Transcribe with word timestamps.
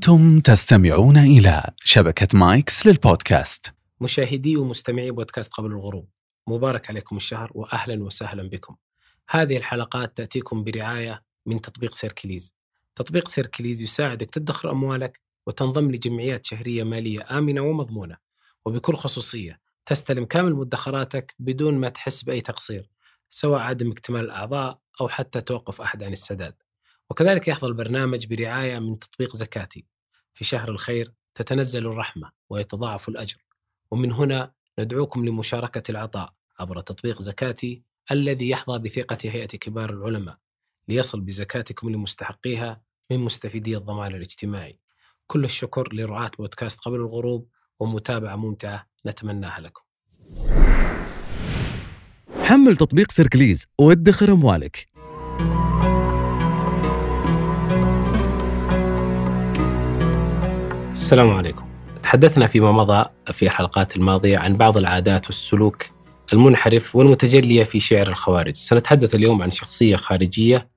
أنتم 0.00 0.40
تستمعون 0.40 1.16
إلى 1.16 1.62
شبكة 1.84 2.38
مايكس 2.38 2.86
للبودكاست. 2.86 3.74
مشاهدي 4.00 4.56
ومستمعي 4.56 5.10
بودكاست 5.10 5.52
قبل 5.52 5.70
الغروب 5.70 6.08
مبارك 6.46 6.90
عليكم 6.90 7.16
الشهر 7.16 7.50
وأهلا 7.54 8.04
وسهلا 8.04 8.48
بكم. 8.48 8.76
هذه 9.30 9.56
الحلقات 9.56 10.16
تأتيكم 10.16 10.64
برعاية 10.64 11.22
من 11.46 11.60
تطبيق 11.60 11.92
Circlys. 11.92 12.54
تطبيق 12.94 13.28
Circlys 13.28 13.82
يساعدك 13.82 14.30
تدخر 14.30 14.70
أموالك 14.70 15.20
وتنضم 15.46 15.90
لجمعيات 15.90 16.46
شهرية 16.46 16.82
مالية 16.84 17.38
آمنة 17.38 17.60
ومضمونة. 17.60 18.16
وبكل 18.66 18.94
خصوصية 18.94 19.60
تستلم 19.86 20.24
كامل 20.24 20.54
مدخراتك 20.54 21.34
بدون 21.38 21.74
ما 21.74 21.88
تحس 21.88 22.22
بأي 22.22 22.40
تقصير 22.40 22.90
سواء 23.30 23.60
عدم 23.60 23.90
اكتمال 23.90 24.24
الأعضاء 24.24 24.78
أو 25.00 25.08
حتى 25.08 25.40
توقف 25.40 25.80
أحد 25.80 26.02
عن 26.02 26.12
السداد. 26.12 26.54
وكذلك 27.10 27.48
يحظى 27.48 27.66
البرنامج 27.66 28.26
برعاية 28.26 28.78
من 28.78 28.98
تطبيق 28.98 29.36
زكاتي. 29.36 29.86
في 30.34 30.44
شهر 30.44 30.70
الخير 30.70 31.12
تتنزل 31.34 31.86
الرحمة 31.86 32.30
ويتضاعف 32.50 33.08
الأجر. 33.08 33.44
ومن 33.90 34.12
هنا 34.12 34.52
ندعوكم 34.78 35.24
لمشاركة 35.24 35.90
العطاء 35.90 36.32
عبر 36.58 36.80
تطبيق 36.80 37.22
زكاتي 37.22 37.82
الذي 38.10 38.50
يحظى 38.50 38.78
بثقة 38.78 39.18
هيئة 39.24 39.46
كبار 39.46 39.90
العلماء. 39.90 40.38
ليصل 40.88 41.20
بزكاتكم 41.20 41.90
لمستحقيها 41.90 42.82
من 43.10 43.18
مستفيدي 43.18 43.76
الضمان 43.76 44.14
الاجتماعي. 44.14 44.78
كل 45.26 45.44
الشكر 45.44 45.94
لرعاة 45.94 46.30
بودكاست 46.38 46.80
قبل 46.80 46.96
الغروب 46.96 47.48
ومتابعة 47.80 48.36
ممتعة 48.36 48.86
نتمناها 49.06 49.60
لكم. 49.60 49.82
حمل 52.44 52.76
تطبيق 52.76 53.10
سيركليز. 53.10 53.66
وادخر 53.78 54.32
أموالك 54.32 54.89
السلام 61.10 61.32
عليكم. 61.32 61.64
تحدثنا 62.02 62.46
فيما 62.46 62.72
مضى 62.72 63.04
في 63.32 63.42
الحلقات 63.42 63.96
الماضية 63.96 64.38
عن 64.38 64.56
بعض 64.56 64.76
العادات 64.76 65.26
والسلوك 65.26 65.82
المنحرف 66.32 66.96
والمتجلية 66.96 67.64
في 67.64 67.80
شعر 67.80 68.08
الخوارج. 68.08 68.54
سنتحدث 68.54 69.14
اليوم 69.14 69.42
عن 69.42 69.50
شخصية 69.50 69.96
خارجية 69.96 70.68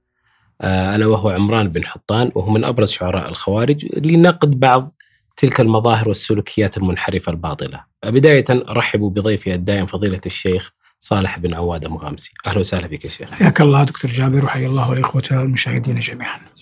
آه، 0.61 0.95
ألا 0.95 1.05
وهو 1.05 1.29
عمران 1.29 1.69
بن 1.69 1.85
حطان 1.85 2.31
وهو 2.35 2.51
من 2.51 2.63
أبرز 2.63 2.91
شعراء 2.91 3.29
الخوارج 3.29 3.85
لنقد 3.97 4.59
بعض 4.59 4.95
تلك 5.37 5.61
المظاهر 5.61 6.07
والسلوكيات 6.07 6.77
المنحرفة 6.77 7.31
الباطلة. 7.31 7.83
بداية 8.05 8.45
أرحب 8.49 8.99
بضيفي 8.99 9.53
الدائم 9.53 9.85
فضيلة 9.85 10.21
الشيخ 10.25 10.71
صالح 10.99 11.39
بن 11.39 11.53
عواد 11.53 11.85
المغامسي 11.85 12.33
أهلا 12.47 12.59
وسهلا 12.59 12.87
بك 12.87 13.05
يا 13.05 13.09
شيخ. 13.09 13.31
حياك 13.31 13.61
الله 13.61 13.83
دكتور 13.83 14.11
جابر 14.11 14.45
وحيا 14.45 14.67
الله 14.67 14.93
الإخوة 14.93 15.23
المشاهدين 15.31 15.99
جميعا. 15.99 16.52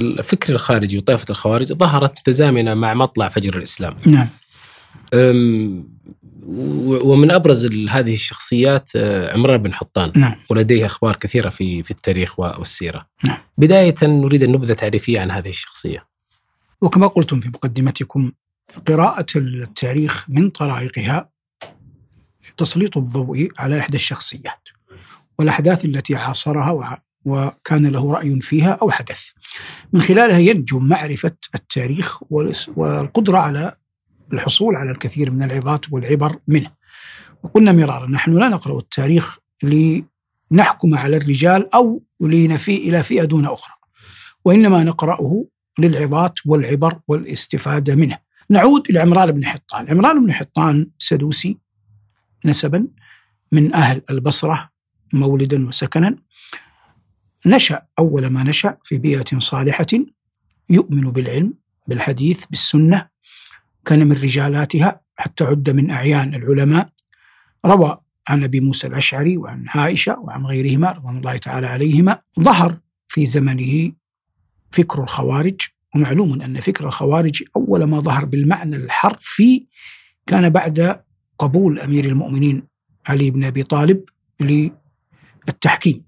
الفكر 0.00 0.52
الخارجي 0.52 0.98
وطائفة 0.98 1.26
الخوارج 1.30 1.72
ظهرت 1.72 2.18
متزامنة 2.18 2.74
مع 2.74 2.94
مطلع 2.94 3.28
فجر 3.28 3.56
الإسلام 3.56 3.96
نعم 4.06 4.28
ومن 6.42 7.30
أبرز 7.30 7.66
هذه 7.90 8.14
الشخصيات 8.14 8.90
آه، 8.96 9.32
عمران 9.32 9.62
بن 9.62 9.74
حطان 9.74 10.12
نعم 10.16 10.36
ولديه 10.50 10.86
أخبار 10.86 11.16
كثيرة 11.16 11.48
في 11.48 11.82
في 11.82 11.90
التاريخ 11.90 12.40
والسيرة. 12.40 13.06
نعم. 13.24 13.38
بداية 13.58 13.94
نريد 14.02 14.42
النبذه 14.42 14.72
تعريفية 14.72 15.20
عن 15.20 15.30
هذه 15.30 15.48
الشخصية. 15.48 16.06
وكما 16.80 17.06
قلتم 17.06 17.40
في 17.40 17.48
مقدمتكم 17.48 18.32
قراءة 18.86 19.26
التاريخ 19.36 20.26
من 20.28 20.50
طرائقها 20.50 21.30
تسليط 22.56 22.96
الضوء 22.96 23.48
على 23.58 23.78
إحدى 23.78 23.96
الشخصيات 23.96 24.62
والأحداث 25.38 25.84
التي 25.84 26.16
عاصرها 26.16 27.02
وكان 27.28 27.86
له 27.86 28.12
رأي 28.12 28.40
فيها 28.40 28.78
أو 28.82 28.90
حدث. 28.90 29.20
من 29.92 30.00
خلالها 30.00 30.38
ينجو 30.38 30.78
معرفة 30.78 31.36
التاريخ 31.54 32.22
والقدرة 32.76 33.38
على 33.38 33.74
الحصول 34.32 34.76
على 34.76 34.90
الكثير 34.90 35.30
من 35.30 35.42
العظات 35.42 35.92
والعبر 35.92 36.36
منه. 36.48 36.70
وقلنا 37.42 37.72
مرارا 37.72 38.06
نحن 38.06 38.38
لا 38.38 38.48
نقرأ 38.48 38.78
التاريخ 38.78 39.38
لنحكم 39.62 40.94
على 40.94 41.16
الرجال 41.16 41.74
أو 41.74 42.02
لنفي 42.20 42.76
إلى 42.76 43.02
فئة 43.02 43.24
دون 43.24 43.44
أخرى 43.44 43.74
وإنما 44.44 44.84
نقرأه 44.84 45.44
للعظات 45.78 46.34
والعبر 46.46 47.00
والاستفادة 47.08 47.94
منه. 47.94 48.18
نعود 48.50 48.90
إلى 48.90 48.98
عمران 48.98 49.32
بن 49.32 49.44
حطان. 49.46 49.90
عمران 49.90 50.24
بن 50.24 50.32
حطان 50.32 50.90
سدوسي 50.98 51.58
نسبا 52.44 52.86
من 53.52 53.74
أهل 53.74 54.02
البصرة 54.10 54.70
مولدا 55.12 55.68
وسكنا. 55.68 56.16
نشأ 57.46 57.82
أول 57.98 58.26
ما 58.26 58.42
نشأ 58.42 58.76
في 58.84 58.98
بيئة 58.98 59.38
صالحة 59.38 59.86
يؤمن 60.70 61.10
بالعلم 61.10 61.54
بالحديث 61.86 62.44
بالسنة 62.46 63.08
كان 63.84 64.06
من 64.08 64.12
رجالاتها 64.12 65.00
حتى 65.16 65.44
عد 65.44 65.70
من 65.70 65.90
أعيان 65.90 66.34
العلماء. 66.34 66.88
روى 67.66 68.00
عن 68.28 68.44
أبي 68.44 68.60
موسى 68.60 68.86
الأشعري 68.86 69.36
وعن 69.36 69.64
عائشة 69.68 70.18
وعن 70.18 70.46
غيرهما 70.46 70.92
رضوان 70.92 71.16
الله 71.16 71.36
تعالى 71.36 71.66
عليهما. 71.66 72.18
ظهر 72.40 72.78
في 73.08 73.26
زمنه 73.26 73.92
فكر 74.70 75.02
الخوارج. 75.02 75.60
ومعلوم 75.94 76.42
أن 76.42 76.60
فكر 76.60 76.86
الخوارج 76.86 77.42
أول 77.56 77.84
ما 77.84 78.00
ظهر 78.00 78.24
بالمعنى 78.24 78.76
الحرفي 78.76 79.66
كان 80.26 80.48
بعد 80.48 81.00
قبول 81.38 81.80
أمير 81.80 82.04
المؤمنين 82.04 82.62
علي 83.06 83.30
بن 83.30 83.44
أبي 83.44 83.62
طالب 83.62 84.04
للتحكيم. 85.48 86.07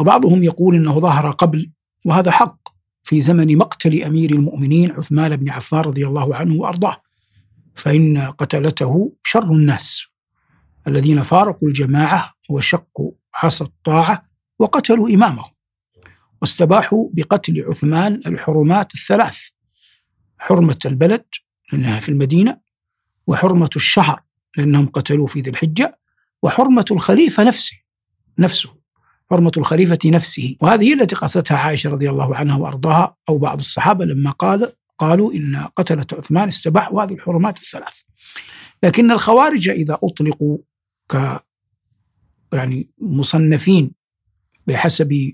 وبعضهم 0.00 0.42
يقول 0.42 0.76
أنه 0.76 0.98
ظهر 0.98 1.30
قبل 1.30 1.70
وهذا 2.04 2.30
حق 2.30 2.68
في 3.02 3.20
زمن 3.20 3.58
مقتل 3.58 4.02
أمير 4.02 4.30
المؤمنين 4.30 4.92
عثمان 4.92 5.36
بن 5.36 5.50
عفان 5.50 5.80
رضي 5.80 6.06
الله 6.06 6.36
عنه 6.36 6.54
وأرضاه. 6.54 6.96
فإن 7.74 8.18
قتلته 8.18 9.16
شر 9.22 9.52
الناس 9.52 10.06
الذين 10.86 11.22
فارقوا 11.22 11.68
الجماعة 11.68 12.34
وشقوا 12.50 13.12
عصا 13.34 13.64
الطاعة 13.64 14.28
وقتلوا 14.58 15.08
إمامهم. 15.08 15.50
واستباحوا 16.40 17.08
بقتل 17.12 17.64
عثمان 17.68 18.20
الحرمات 18.26 18.94
الثلاث 18.94 19.48
حرمة 20.38 20.78
البلد 20.84 21.24
لأنها 21.72 22.00
في 22.00 22.08
المدينة 22.08 22.60
وحرمة 23.26 23.70
الشهر 23.76 24.22
لأنهم 24.56 24.86
قتلوه 24.86 25.26
في 25.26 25.40
ذي 25.40 25.50
الحجة 25.50 25.98
وحرمة 26.42 26.84
الخليفة 26.90 27.44
نفسه 27.44 27.76
نفسه. 28.38 28.81
حرمة 29.32 29.52
الخليفة 29.56 29.98
نفسه. 30.04 30.56
وهذه 30.60 30.94
التي 30.94 31.14
قصدتها 31.14 31.56
عائشة 31.56 31.90
رضي 31.90 32.10
الله 32.10 32.36
عنها 32.36 32.56
وأرضاها 32.56 33.16
أو 33.28 33.38
بعض 33.38 33.58
الصحابة 33.58 34.04
لما 34.04 34.30
قال 34.30 34.72
قالوا 34.98 35.32
إن 35.32 35.56
قتلة 35.76 36.06
عثمان 36.12 36.48
استباحوا 36.48 37.02
هذه 37.02 37.12
الحرمات 37.12 37.58
الثلاث. 37.58 38.00
لكن 38.82 39.10
الخوارج 39.10 39.68
إذا 39.68 39.98
أطلقوا 40.02 40.58
ك 41.08 41.42
يعني 42.52 42.90
مصنفين 43.00 43.92
بحسب 44.66 45.32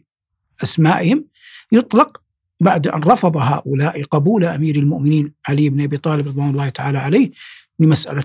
أسمائهم 0.62 1.25
يطلق 1.72 2.22
بعد 2.60 2.87
أن 2.87 3.00
رفض 3.00 3.37
هؤلاء 3.37 4.03
قبول 4.03 4.44
أمير 4.44 4.76
المؤمنين 4.76 5.34
علي 5.48 5.69
بن 5.69 5.81
أبي 5.81 5.97
طالب 5.97 6.28
رضوان 6.28 6.50
الله 6.50 6.69
تعالى 6.69 6.98
عليه 6.98 7.31
لمسألة 7.78 8.25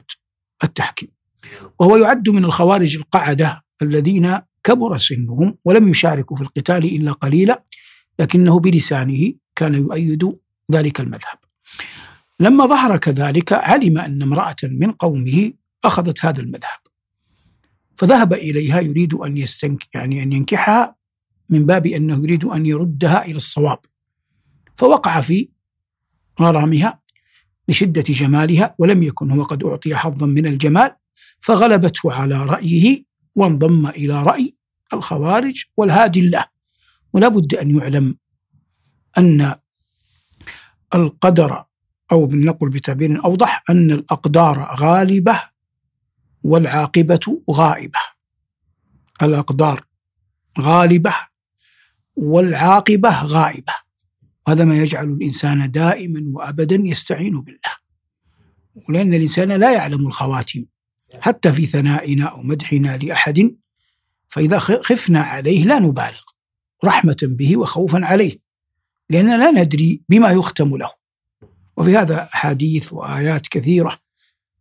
التحكيم. 0.63 1.09
وهو 1.79 1.97
يعد 1.97 2.29
من 2.29 2.45
الخوارج 2.45 2.95
القعدة 2.95 3.63
الذين 3.81 4.39
كبر 4.63 4.97
سنهم 4.97 5.57
ولم 5.65 5.87
يشاركوا 5.87 6.37
في 6.37 6.43
القتال 6.43 6.85
إلا 6.85 7.11
قليلا 7.11 7.63
لكنه 8.19 8.59
بلسانه 8.59 9.33
كان 9.55 9.75
يؤيد 9.75 10.37
ذلك 10.71 10.99
المذهب. 10.99 11.37
لما 12.39 12.65
ظهر 12.65 12.97
كذلك 12.97 13.53
علم 13.53 13.97
أن 13.97 14.21
امرأة 14.21 14.55
من 14.63 14.91
قومه 14.91 15.53
أخذت 15.83 16.25
هذا 16.25 16.41
المذهب. 16.41 16.79
فذهب 17.95 18.33
إليها 18.33 18.79
يريد 18.79 19.13
أن 19.13 19.37
يستنك 19.37 19.95
يعني 19.95 20.23
أن 20.23 20.33
ينكحها 20.33 20.95
من 21.49 21.65
باب 21.65 21.85
أنه 21.85 22.23
يريد 22.23 22.45
أن 22.45 22.65
يردها 22.65 23.25
إلى 23.25 23.37
الصواب. 23.37 23.79
فوقع 24.77 25.21
في 25.21 25.49
غرامها 26.41 27.03
لشدة 27.67 28.01
جمالها 28.01 28.75
ولم 28.79 29.03
يكن 29.03 29.31
هو 29.31 29.43
قد 29.43 29.63
أعطي 29.63 29.95
حظا 29.95 30.25
من 30.25 30.45
الجمال 30.45 30.95
فغلبته 31.39 32.13
على 32.13 32.45
رأيه 32.45 33.03
وانضم 33.35 33.87
إلى 33.87 34.23
رأي 34.23 34.55
الخوارج 34.93 35.63
والهادي 35.77 36.19
الله. 36.19 36.45
ولا 37.13 37.27
بد 37.27 37.55
أن 37.55 37.77
يعلم 37.77 38.17
أن 39.17 39.55
القدر 40.95 41.65
أو 42.11 42.25
بنقول 42.25 42.69
بتعبير 42.69 43.25
أوضح 43.25 43.63
أن 43.69 43.91
الأقدار 43.91 44.75
غالبة 44.79 45.41
والعاقبة 46.43 47.41
غائبة. 47.51 47.99
الأقدار 49.21 49.85
غالبة 50.59 51.13
والعاقبة 52.15 53.23
غائبة. 53.23 53.73
وهذا 54.47 54.65
ما 54.65 54.77
يجعل 54.77 55.09
الإنسان 55.09 55.71
دائما 55.71 56.23
وأبدا 56.33 56.75
يستعين 56.75 57.41
بالله. 57.41 57.73
ولأن 58.89 59.13
الإنسان 59.13 59.51
لا 59.51 59.73
يعلم 59.73 60.07
الخواتيم 60.07 60.72
حتى 61.21 61.53
في 61.53 61.65
ثنائنا 61.65 62.25
أو 62.25 62.43
مدحنا 62.43 62.97
لأحد 62.97 63.55
فإذا 64.27 64.59
خفنا 64.59 65.21
عليه 65.21 65.65
لا 65.65 65.79
نبالغ 65.79 66.21
رحمة 66.85 67.17
به 67.21 67.57
وخوفا 67.57 68.05
عليه 68.05 68.39
لأننا 69.09 69.37
لا 69.37 69.51
ندري 69.51 70.01
بما 70.09 70.31
يختم 70.31 70.77
له. 70.77 70.89
وفي 71.77 71.97
هذا 71.97 72.23
أحاديث 72.33 72.93
وآيات 72.93 73.47
كثيرة 73.47 73.97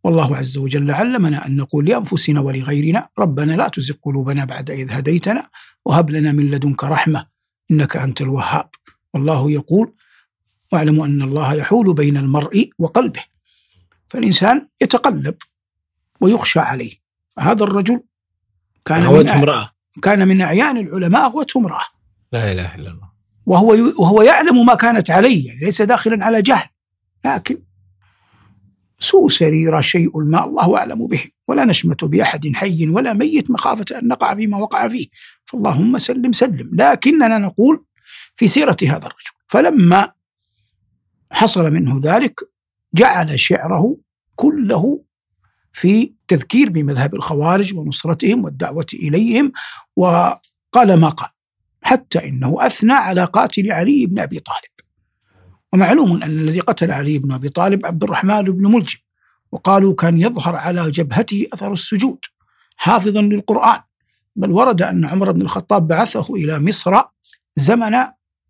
والله 0.03 0.37
عز 0.37 0.57
وجل 0.57 0.91
علمنا 0.91 1.47
أن 1.47 1.55
نقول 1.55 1.85
لأنفسنا 1.85 2.41
ولغيرنا 2.41 3.09
ربنا 3.19 3.51
لا 3.51 3.67
تزغ 3.67 3.95
قلوبنا 4.01 4.45
بعد 4.45 4.71
إذ 4.71 4.91
هديتنا 4.91 5.49
وهب 5.85 6.09
لنا 6.09 6.31
من 6.31 6.51
لدنك 6.51 6.83
رحمة 6.83 7.27
إنك 7.71 7.97
أنت 7.97 8.21
الوهاب. 8.21 8.69
والله 9.13 9.51
يقول 9.51 9.93
واعلموا 10.71 11.05
أن 11.05 11.21
الله 11.21 11.53
يحول 11.53 11.93
بين 11.93 12.17
المرء 12.17 12.69
وقلبه. 12.79 13.23
فالإنسان 14.09 14.67
يتقلب 14.81 15.35
ويخشى 16.23 16.59
عليه. 16.59 16.93
هذا 17.39 17.63
الرجل 17.63 18.03
كان 18.85 19.13
من 19.13 19.29
امرأة. 19.29 19.69
كان 20.01 20.27
من 20.27 20.41
أعيان 20.41 20.77
العلماء 20.77 21.25
أغوته 21.25 21.57
امرأة. 21.57 21.83
لا 22.31 22.51
إله 22.51 22.75
إلا 22.75 22.89
الله. 22.91 23.13
وهو 23.45 23.67
وهو 23.99 24.21
يعلم 24.21 24.65
ما 24.65 24.75
كانت 24.75 25.11
عليه 25.11 25.47
يعني 25.47 25.59
ليس 25.59 25.81
داخلا 25.81 26.25
على 26.25 26.41
جهل. 26.41 26.67
لكن 27.25 27.63
سوء 28.99 29.29
سريرة 29.29 29.81
شيء 29.81 30.19
ما 30.23 30.45
الله 30.45 30.77
أعلم 30.77 31.07
به. 31.07 31.23
ولا 31.47 31.65
نشمت 31.65 32.03
بأحد 32.03 32.51
حي 32.55 32.87
ولا 32.89 33.13
ميت 33.13 33.51
مخافة 33.51 33.99
أن 33.99 34.07
نقع 34.07 34.35
فيما 34.35 34.57
وقع 34.57 34.87
فيه. 34.87 35.07
فاللهم 35.45 35.97
سلم 35.97 36.31
سلم. 36.31 36.69
لكننا 36.73 37.37
نقول 37.37 37.85
في 38.35 38.47
سيرة 38.47 38.77
هذا 38.83 38.97
الرجل. 38.97 39.31
فلما 39.47 40.11
حصل 41.31 41.71
منه 41.71 41.99
ذلك 42.03 42.39
جعل 42.93 43.39
شعره 43.39 43.97
كله 44.35 45.03
في 45.73 46.13
تذكير 46.27 46.69
بمذهب 46.69 47.15
الخوارج 47.15 47.75
ونصرتهم 47.75 48.43
والدعوة 48.43 48.85
إليهم 48.93 49.51
وقال 49.95 50.93
ما 50.93 51.09
قال 51.09 51.29
حتى 51.81 52.27
إنه 52.27 52.57
أثنى 52.59 52.93
على 52.93 53.23
قاتل 53.23 53.71
علي 53.71 54.05
بن 54.05 54.19
أبي 54.19 54.39
طالب. 54.39 54.73
ومعلوم 55.73 56.23
أن 56.23 56.29
الذي 56.29 56.59
قتل 56.59 56.91
علي 56.91 57.19
بن 57.19 57.31
أبي 57.31 57.49
طالب 57.49 57.85
عبد 57.85 58.03
الرحمن 58.03 58.41
بن 58.41 58.71
ملجم 58.71 58.99
وقالوا 59.51 59.95
كان 59.95 60.19
يظهر 60.19 60.55
على 60.55 60.91
جبهته 60.91 61.47
أثر 61.53 61.73
السجود 61.73 62.19
حافظا 62.75 63.21
للقرآن. 63.21 63.79
بل 64.35 64.51
ورد 64.51 64.81
أن 64.81 65.05
عمر 65.05 65.31
بن 65.31 65.41
الخطاب 65.41 65.87
بعثه 65.87 66.35
إلى 66.35 66.59
مصر 66.59 67.01
زمن 67.55 67.95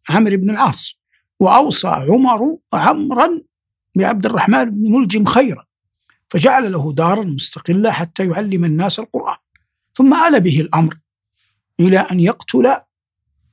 عمرو 0.09 0.37
بن 0.37 0.49
العاص 0.49 0.99
وأوصى 1.39 1.87
عمر 1.87 2.57
عمرا 2.73 3.41
بعبد 3.95 4.25
الرحمن 4.25 4.65
بن 4.65 4.91
ملجم 4.91 5.25
خيرا. 5.25 5.65
فجعل 6.33 6.71
له 6.71 6.93
دارا 6.93 7.23
مستقلة 7.23 7.91
حتى 7.91 8.27
يعلم 8.27 8.65
الناس 8.65 8.99
القرآن. 8.99 9.37
ثم 9.95 10.13
آل 10.13 10.41
به 10.41 10.61
الأمر 10.61 10.99
إلى 11.79 11.99
أن 11.99 12.19
يقتل 12.19 12.75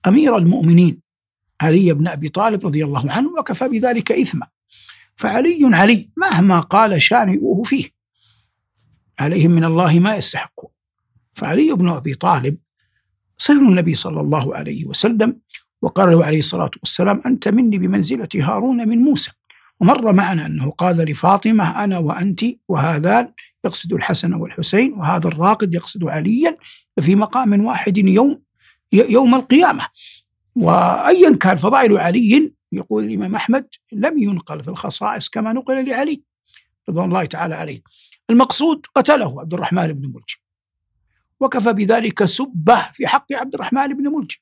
أمير 0.06 0.36
المؤمنين 0.36 1.02
علي 1.60 1.92
بن 1.92 2.08
أبي 2.08 2.28
طالب 2.28 2.66
رضي 2.66 2.84
الله 2.84 3.12
عنه 3.12 3.28
وكفى 3.38 3.68
بذلك 3.68 4.12
إثما. 4.12 4.46
فعلي 5.16 5.70
علي 5.72 6.10
مهما 6.16 6.60
قال 6.60 7.02
شانئوه 7.02 7.62
فيه 7.62 7.90
عليهم 9.18 9.50
من 9.50 9.64
الله 9.64 9.98
ما 9.98 10.16
يستحقون 10.16 10.70
فعلي 11.32 11.72
بن 11.72 11.88
أبي 11.88 12.14
طالب 12.14 12.58
صهر 13.38 13.62
النبي 13.62 13.94
صلى 13.94 14.20
الله 14.20 14.56
عليه 14.56 14.86
وسلم 14.86 15.40
وقال 15.82 16.10
له 16.10 16.24
عليه 16.24 16.38
الصلاة 16.38 16.70
والسلام 16.80 17.22
أنت 17.26 17.48
مني 17.48 17.78
بمنزلة 17.78 18.28
هارون 18.34 18.88
من 18.88 18.98
موسى. 18.98 19.30
ومر 19.80 20.12
معنا 20.12 20.46
أنه 20.46 20.70
قال 20.70 20.96
لفاطمة 20.96 21.84
أنا 21.84 21.98
وأنت 21.98 22.44
وهذان 22.68 23.32
يقصد 23.64 23.92
الحسن 23.92 24.34
والحسين 24.34 24.92
وهذا 24.92 25.28
الراقد 25.28 25.74
يقصد 25.74 26.04
عليا 26.04 26.56
في 27.00 27.14
مقام 27.14 27.64
واحد 27.64 27.98
يوم 27.98 28.42
يوم 28.92 29.34
القيامة. 29.34 29.86
وأيا 30.56 31.36
كان 31.36 31.56
فضائل 31.56 31.98
علي 31.98 32.52
يقول 32.72 33.04
الإمام 33.04 33.34
أحمد 33.34 33.68
لم 33.92 34.18
ينقل 34.18 34.62
في 34.62 34.68
الخصائص 34.68 35.28
كما 35.28 35.52
نقل 35.52 35.88
لعلي 35.88 36.22
رضوان 36.88 37.08
الله 37.08 37.24
تعالى 37.24 37.54
عليه. 37.54 37.82
المقصود 38.30 38.86
قتله 38.94 39.40
عبد 39.40 39.54
الرحمن 39.54 39.92
بن 39.92 40.06
ملجم 40.06 40.40
وكفى 41.40 41.72
بذلك 41.72 42.24
سبه 42.24 42.90
في 42.92 43.06
حق 43.06 43.32
عبد 43.32 43.54
الرحمن 43.54 43.86
بن 43.86 44.08
ملجم 44.08 44.38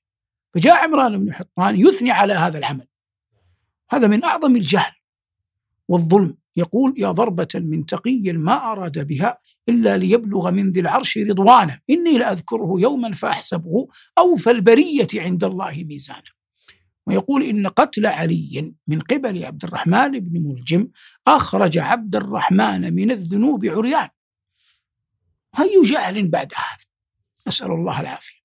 فجاء 0.55 0.85
عمران 0.85 1.25
بن 1.25 1.33
حطان 1.33 1.77
يثني 1.77 2.11
على 2.11 2.33
هذا 2.33 2.59
العمل. 2.59 2.87
هذا 3.91 4.07
من 4.09 4.25
أعظم 4.25 4.57
الجهل. 4.57 4.93
والظلم. 5.89 6.37
يقول 6.57 6.95
يا 6.97 7.13
ضربة 7.13 7.49
من 7.55 7.87
تقي 7.87 8.33
ما 8.33 8.73
أراد 8.73 9.07
بها 9.07 9.39
إلا 9.69 9.97
ليبلغ 9.97 10.51
من 10.51 10.71
ذي 10.71 10.81
العرش 10.81 11.19
رضوانه. 11.19 11.81
إني 11.91 12.19
لأذكره 12.19 12.75
يوما 12.79 13.13
فأحسبه 13.13 13.89
أوفى 14.19 14.51
البرية 14.51 15.09
عند 15.15 15.45
الله 15.45 15.85
ميزانا 15.85 16.39
ويقول 17.07 17.43
إن 17.43 17.67
قتل 17.67 18.07
علي 18.07 18.75
من 18.87 19.01
قبل 19.01 19.45
عبد 19.45 19.65
الرحمن 19.65 20.21
بن 20.21 20.49
ملجم 20.49 20.89
أخرج 21.27 21.79
عبد 21.79 22.17
الرحمن 22.17 22.95
من 22.95 23.11
الذنوب 23.11 23.67
عريان. 23.67 24.09
أي 25.61 25.83
جهل 25.85 26.29
بعد 26.29 26.53
هذا. 26.57 26.85
نسأل 27.49 27.71
الله 27.71 28.01
العافية. 28.01 28.39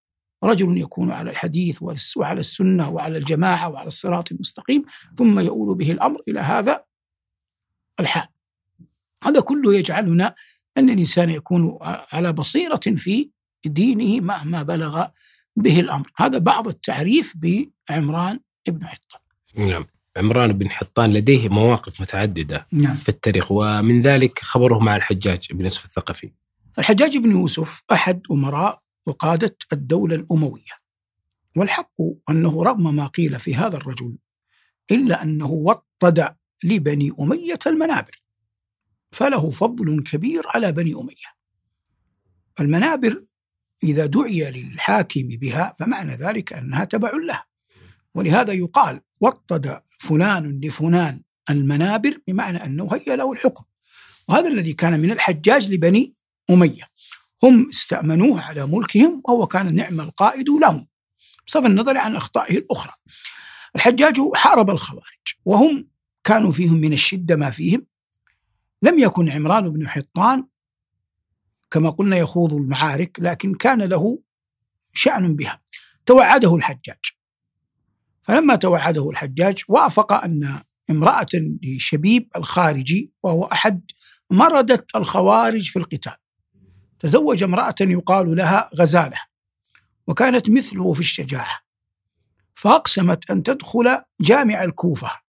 رجل 0.44 0.78
يكون 0.78 1.12
على 1.12 1.30
الحديث 1.30 1.80
وعلى 2.16 2.40
السنة 2.40 2.90
وعلى 2.90 3.18
الجماعة 3.18 3.70
وعلى 3.70 3.88
الصراط 3.88 4.32
المستقيم 4.32 4.86
ثم 5.18 5.40
يؤول 5.40 5.78
به 5.78 5.92
الأمر 5.92 6.22
إلى 6.28 6.40
هذا 6.40 6.84
الحال. 8.00 8.28
هذا 9.24 9.40
كله 9.40 9.76
يجعلنا 9.76 10.36
أن 10.78 10.90
الإنسان 10.90 11.30
يكون 11.30 11.78
على 12.12 12.34
بصيرة 12.34 12.82
في 12.98 13.30
دينه 13.66 14.26
مهما 14.26 14.64
بلغ 14.64 15.08
به 15.56 15.80
الأمر. 15.80 16.12
هذا 16.18 16.38
بعض 16.38 16.68
التعريف 16.68 17.34
بعمران 17.36 18.40
بن 18.68 18.88
حطان. 18.88 19.22
نعم. 19.56 19.86
عمران 20.18 20.54
بن 20.54 20.70
حطان 20.70 21.14
لديه 21.14 21.50
مواقف 21.50 22.02
متعددة 22.02 22.68
نعم. 22.72 22.94
في 22.94 23.10
التاريخ 23.10 23.52
ومن 23.52 24.02
ذلك 24.02 24.40
خبره 24.40 24.80
مع 24.80 24.96
الحجاج 24.96 25.48
بن 25.52 25.64
يوسف 25.64 25.86
الثقفي. 25.86 26.32
الحجاج 26.80 27.18
بن 27.18 27.32
يوسف 27.32 27.84
أحد 27.92 28.22
أمراء 28.32 28.82
وقادة 29.06 29.56
الدولة 29.74 30.16
الأموية. 30.16 30.84
والحق 31.56 31.96
أنه 32.30 32.64
رغم 32.64 32.96
ما 32.96 33.08
قيل 33.08 33.40
في 33.40 33.56
هذا 33.56 33.78
الرجل 33.78 34.16
إلا 34.92 35.24
أنه 35.24 35.52
وطد 35.52 36.36
لبني 36.64 37.12
أمية 37.20 37.60
المنابر 37.68 38.24
فله 39.12 39.50
فضل 39.50 40.04
كبير 40.04 40.44
على 40.48 40.72
بني 40.72 40.94
أمية. 40.94 41.34
المنابر 42.60 43.24
إذا 43.84 44.06
دعي 44.06 44.52
للحاكم 44.52 45.28
بها 45.28 45.76
فمعنى 45.80 46.16
ذلك 46.16 46.54
أنها 46.54 46.84
تبع 46.84 47.12
له. 47.28 47.44
ولهذا 48.16 48.54
يقال 48.54 49.02
وطد 49.22 49.82
فلان 50.00 50.62
لفلان 50.64 51.22
المنابر 51.50 52.18
بمعنى 52.28 52.66
أنه 52.66 52.90
هيأ 52.92 53.16
له 53.16 53.32
الحكم. 53.32 53.64
وهذا 54.28 54.48
الذي 54.48 54.74
كان 54.74 55.00
من 55.00 55.12
الحجاج 55.12 55.74
لبني 55.74 56.14
أمية. 56.50 56.88
هم 57.44 57.70
استأمنوه 57.70 58.42
على 58.42 58.66
ملكهم 58.66 59.22
وهو 59.26 59.48
كان 59.48 59.76
نعم 59.76 60.02
القائد 60.02 60.50
لهم 60.50 60.88
بصرف 61.48 61.66
النظر 61.66 61.98
عن 61.98 62.16
أخطائه 62.16 62.58
الأخرى. 62.58 62.94
الحجاج 63.76 64.18
حارب 64.36 64.70
الخوارج 64.70 65.34
وهم 65.46 65.93
كانوا 66.24 66.52
فيهم 66.52 66.78
من 66.78 66.94
الشدة 66.94 67.36
ما 67.36 67.50
فيهم. 67.50 67.86
لم 68.82 69.00
يكن 69.00 69.30
عمران 69.30 69.70
بن 69.70 69.88
حطان 69.88 70.48
كما 71.72 71.90
قلنا 71.90 72.18
يخوض 72.18 72.54
المعارك 72.54 73.18
لكن 73.20 73.56
كان 73.56 73.82
له 73.82 74.20
شأن 74.94 75.36
بها. 75.36 75.62
توعده 76.06 76.56
الحجاج. 76.56 77.00
فلما 78.24 78.56
توعده 78.56 79.10
الحجاج 79.10 79.64
وافق 79.68 80.14
أن 80.14 80.62
امرأة 80.90 81.28
لشبيب 81.64 82.30
الخارجي 82.36 83.12
وهو 83.24 83.44
أحد 83.44 83.92
مردة 84.32 84.86
الخوارج 84.96 85.70
في 85.70 85.80
القتال. 85.80 86.16
تزوج 87.00 87.44
امرأة 87.44 87.76
يقال 87.82 88.36
لها 88.36 88.70
غزالة 88.76 89.18
وكانت 90.08 90.50
مثله 90.50 90.94
في 90.94 91.00
الشجاعة. 91.00 91.60
فأقسمت 92.56 93.32
أن 93.32 93.44
تدخل 93.44 94.02
جامع 94.22 94.64
الكوفة. 94.64 95.23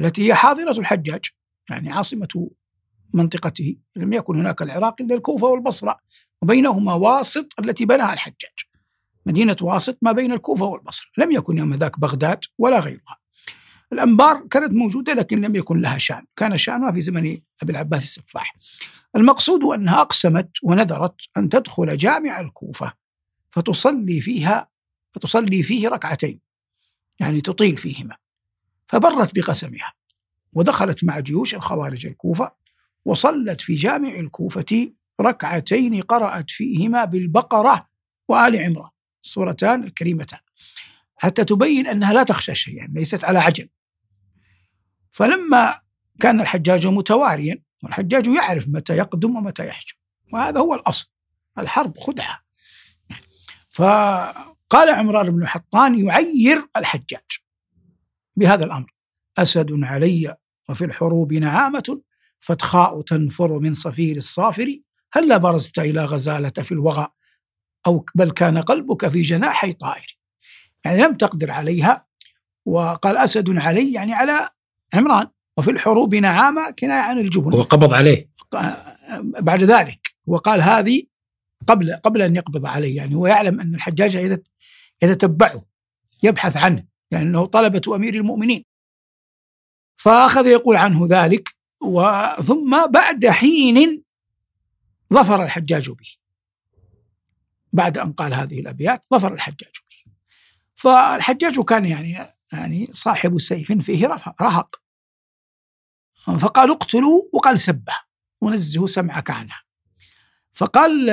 التي 0.00 0.28
هي 0.28 0.34
حاضرة 0.34 0.78
الحجاج 0.78 1.24
يعني 1.70 1.92
عاصمة 1.92 2.50
منطقته. 3.14 3.76
لم 3.96 4.12
يكن 4.12 4.38
هناك 4.38 4.62
العراق 4.62 5.02
إلا 5.02 5.14
الكوفة 5.14 5.46
والبصرة 5.46 5.98
وبينهما 6.42 6.94
واسط 6.94 7.60
التي 7.60 7.86
بناها 7.86 8.12
الحجاج. 8.12 8.58
مدينة 9.26 9.56
واسط 9.62 9.98
ما 10.02 10.12
بين 10.12 10.32
الكوفة 10.32 10.66
والبصرة. 10.66 11.06
لم 11.18 11.32
يكن 11.32 11.58
يوم 11.58 11.74
ذاك 11.74 12.00
بغداد 12.00 12.40
ولا 12.58 12.80
غيرها. 12.80 13.18
الأنبار 13.92 14.46
كانت 14.50 14.72
موجودة 14.72 15.14
لكن 15.14 15.40
لم 15.40 15.56
يكن 15.56 15.80
لها 15.80 15.98
شأن. 15.98 16.24
كان 16.36 16.56
شأنها 16.56 16.92
في 16.92 17.00
زمن 17.00 17.38
أبي 17.62 17.72
العباس 17.72 18.02
السفاح. 18.02 18.56
المقصود 19.16 19.62
أنها 19.62 20.00
أقسمت 20.00 20.50
ونذرت 20.62 21.14
أن 21.36 21.48
تدخل 21.48 21.96
جامع 21.96 22.40
الكوفة 22.40 22.92
فتصلي 23.50 24.20
فيها 24.20 24.68
فتصلي 25.14 25.62
فيه 25.62 25.88
ركعتين. 25.88 26.40
يعني 27.20 27.40
تطيل 27.40 27.76
فيهما. 27.76 28.16
فبرت 28.88 29.34
بقسمها. 29.34 29.92
ودخلت 30.52 31.04
مع 31.04 31.18
جيوش 31.18 31.54
الخوارج 31.54 32.06
الكوفة 32.06 32.52
وصلت 33.04 33.60
في 33.60 33.74
جامع 33.74 34.08
الكوفة 34.08 34.92
ركعتين 35.20 36.02
قرأت 36.02 36.50
فيهما 36.50 37.04
بالبقرة 37.04 37.88
وآل 38.28 38.56
عمران 38.56 38.90
الصورتان 39.24 39.84
الكريمتان. 39.84 40.40
حتى 41.16 41.44
تبين 41.44 41.86
أنها 41.86 42.12
لا 42.12 42.22
تخشى 42.22 42.54
شيئا 42.54 42.86
ليست 42.92 43.24
على 43.24 43.38
عجل. 43.38 43.68
فلما 45.10 45.80
كان 46.20 46.40
الحجاج 46.40 46.86
متواريا 46.86 47.62
والحجاج 47.82 48.26
يعرف 48.26 48.68
متى 48.68 48.96
يقدم 48.96 49.36
ومتى 49.36 49.66
يحجم 49.66 49.96
وهذا 50.32 50.60
هو 50.60 50.74
الأصل 50.74 51.10
الحرب 51.58 51.98
خدعة. 51.98 52.40
فقال 53.68 54.90
عمران 54.90 55.30
بن 55.30 55.46
حطان 55.46 56.06
يعير 56.06 56.68
الحجاج. 56.76 57.47
بهذا 58.38 58.64
الأمر. 58.64 58.94
أسد 59.38 59.70
علي 59.82 60.36
وفي 60.68 60.84
الحروب 60.84 61.32
نعامة 61.32 62.00
فتخاء 62.38 63.00
تنفر 63.00 63.58
من 63.58 63.72
صفير 63.72 64.16
الصافر. 64.16 64.80
هلا 65.12 65.36
برزت 65.36 65.78
إلى 65.78 66.04
غزالة 66.04 66.50
في 66.50 66.72
الوغى؟ 66.72 67.08
أو 67.86 68.04
بل 68.14 68.30
كان 68.30 68.58
قلبك 68.58 69.08
في 69.08 69.22
جناحي 69.22 69.72
طائر. 69.72 70.18
يعني 70.84 71.02
لم 71.02 71.14
تقدر 71.14 71.50
عليها. 71.50 72.06
وقال 72.66 73.16
أسد 73.16 73.58
علي 73.58 73.92
يعني 73.92 74.14
على 74.14 74.50
عمران. 74.94 75.26
وفي 75.56 75.70
الحروب 75.70 76.14
نعامة 76.14 76.70
كناية 76.70 77.00
عن 77.00 77.18
الجبن. 77.18 77.52
هو 77.52 77.62
قبض 77.62 77.94
عليه 77.94 78.30
بعد 79.22 79.62
ذلك. 79.62 80.14
وقال 80.26 80.62
هذه 80.62 81.02
قبل 81.66 81.96
قبل 81.96 82.22
أن 82.22 82.36
يقبض 82.36 82.66
عليه 82.66 82.96
يعني. 82.96 83.14
هو 83.14 83.26
يعلم 83.26 83.60
أن 83.60 83.74
الحجاج 83.74 84.40
يتتبعه 85.02 85.64
يبحث 86.22 86.56
عنه. 86.56 86.97
لأنه 87.10 87.46
طلبة 87.46 87.96
أمير 87.96 88.14
المؤمنين. 88.14 88.64
فأخذ 89.96 90.46
يقول 90.46 90.76
عنه 90.76 91.06
ذلك 91.10 91.56
وثم 91.82 92.86
بعد 92.86 93.26
حين 93.26 94.02
ظفر 95.12 95.44
الحجاج 95.44 95.90
به. 95.90 96.14
بعد 97.72 97.98
أن 97.98 98.12
قال 98.12 98.34
هذه 98.34 98.60
الأبيات 98.60 99.04
ظفر 99.14 99.34
الحجاج 99.34 99.72
به. 99.90 100.12
فالحجاج 100.74 101.60
كان 101.60 101.84
يعني 101.84 102.18
يعني 102.52 102.88
صاحب 102.92 103.38
سيف 103.38 103.72
فيه 103.72 104.06
رهق. 104.40 104.82
فقال 106.38 106.70
اقتلوا 106.70 107.22
وقال 107.32 107.58
سبه 107.58 107.94
ونزه 108.40 108.86
سمعك 108.86 109.30
عنها 109.30 109.62
فقال 110.52 111.10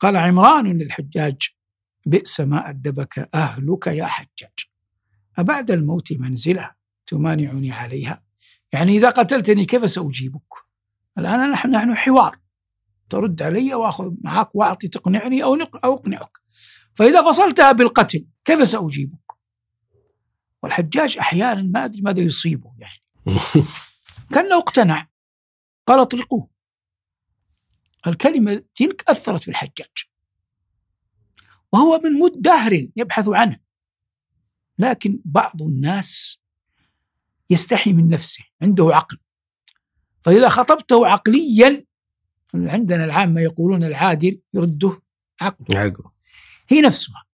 قال 0.00 0.16
عمران 0.16 0.78
للحجاج 0.78 1.55
بئس 2.06 2.40
ما 2.40 2.70
أدبك 2.70 3.28
أهلك 3.34 3.86
يا 3.86 4.06
حجاج. 4.06 4.66
أبعد 5.38 5.70
الموت 5.70 6.12
منزلة 6.12 6.70
تمانعني 7.06 7.72
عليها. 7.72 8.22
يعني 8.72 8.96
إذا 8.96 9.10
قتلتني 9.10 9.64
كيف 9.64 9.90
سأجيبك؟ 9.90 10.54
الآن 11.18 11.50
نحن 11.50 11.70
نحن 11.70 11.94
حوار. 11.94 12.38
ترد 13.10 13.42
علي 13.42 13.74
وأخذ 13.74 14.12
معك 14.24 14.54
وأعطي 14.54 14.88
تقنعني 14.88 15.42
أو 15.42 15.54
أو 15.54 15.94
أقنعك. 15.94 16.38
فإذا 16.94 17.22
فصلتها 17.22 17.72
بالقتل 17.72 18.26
كيف 18.44 18.68
سأجيبك؟ 18.68 19.32
والحجاج 20.62 21.18
أحيانا 21.18 21.62
ما 21.62 21.84
أدري 21.84 22.02
ماذا 22.02 22.20
يصيبه 22.20 22.72
يعني. 22.78 23.02
كأنه 24.32 24.56
اقتنع. 24.56 25.06
قال 25.86 26.00
اطلقوه. 26.00 26.48
الكلمة 28.06 28.62
تلك 28.74 29.04
أثرت 29.10 29.42
في 29.42 29.48
الحجاج. 29.48 30.15
وهو 31.76 32.00
من 32.04 32.12
مد 32.12 32.32
دهر 32.42 32.88
يبحث 32.96 33.28
عنه. 33.28 33.58
لكن 34.78 35.20
بعض 35.24 35.62
الناس 35.62 36.38
يستحي 37.50 37.92
من 37.92 38.08
نفسه 38.08 38.44
عنده 38.62 38.84
عقل. 38.94 39.18
فإذا 40.24 40.48
خطبته 40.48 41.06
عقليا 41.06 41.84
عندنا 42.54 43.04
العامة 43.04 43.40
يقولون 43.40 43.84
العاقل 43.84 44.40
يرده 44.54 45.02
عقله. 45.40 45.78
عقله. 45.78 46.10
هي 46.68 46.80
نفسها. 46.80 47.24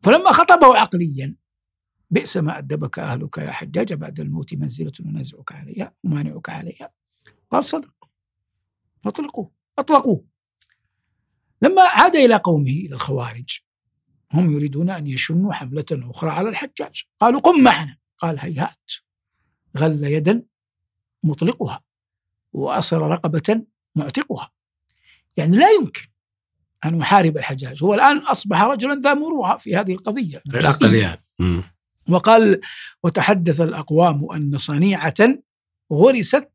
فلما 0.00 0.32
خطبه 0.32 0.76
عقليا 0.76 1.36
بئس 2.10 2.36
ما 2.36 2.58
أدبك 2.58 2.98
أهلك 2.98 3.38
يا 3.38 3.50
حجاج 3.50 3.92
بعد 3.92 4.20
الموت 4.20 4.54
منزلة 4.54 4.92
ننازعك 5.00 5.52
عليها 5.52 5.94
ومانعك 6.04 6.48
عليها. 6.48 6.92
قال 7.50 7.64
صدق. 7.64 8.10
أطلقوه. 9.06 9.52
أطلقوه. 9.78 10.24
لما 11.62 11.82
عاد 11.82 12.16
إلى 12.16 12.36
قومه 12.36 12.70
إلى 12.70 12.94
الخوارج 12.94 13.58
هم 14.38 14.50
يريدون 14.50 14.90
أن 14.90 15.06
يشنوا 15.06 15.52
حملة 15.52 15.84
أخرى 15.92 16.30
على 16.30 16.48
الحجاج. 16.48 17.02
قالوا 17.20 17.40
قم 17.40 17.62
معنا. 17.62 17.96
قال 18.18 18.40
هيهات. 18.40 18.90
غل 19.78 20.04
يدا 20.04 20.42
مطلقها 21.22 21.84
وأصر 22.52 23.00
رقبة 23.02 23.62
معتقها. 23.94 24.50
يعني 25.36 25.56
لا 25.56 25.70
يمكن 25.70 26.06
أن 26.84 27.00
يحارب 27.00 27.36
الحجاج. 27.36 27.84
هو 27.84 27.94
الآن 27.94 28.18
أصبح 28.18 28.62
رجلا 28.62 28.94
ذا 28.94 29.14
مروءة 29.14 29.56
في 29.56 29.76
هذه 29.76 29.92
القضية. 29.92 30.42
وقال 32.08 32.60
وتحدث 33.02 33.60
الأقوام 33.60 34.32
أن 34.32 34.58
صنيعة 34.58 35.14
غرست 35.92 36.50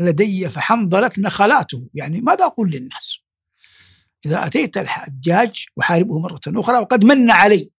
لدي 0.00 0.48
فحنظلت 0.48 1.18
نخلاته. 1.18 1.88
يعني 1.94 2.20
ماذا 2.20 2.44
أقول 2.44 2.70
للناس؟ 2.70 3.18
إذا 4.26 4.46
أتيت 4.46 4.76
الحجاج 4.76 5.66
أحاربه 5.80 6.18
مرة 6.18 6.40
أخرى 6.46 6.78
وقد 6.78 7.04
من 7.04 7.30
علي. 7.30 7.70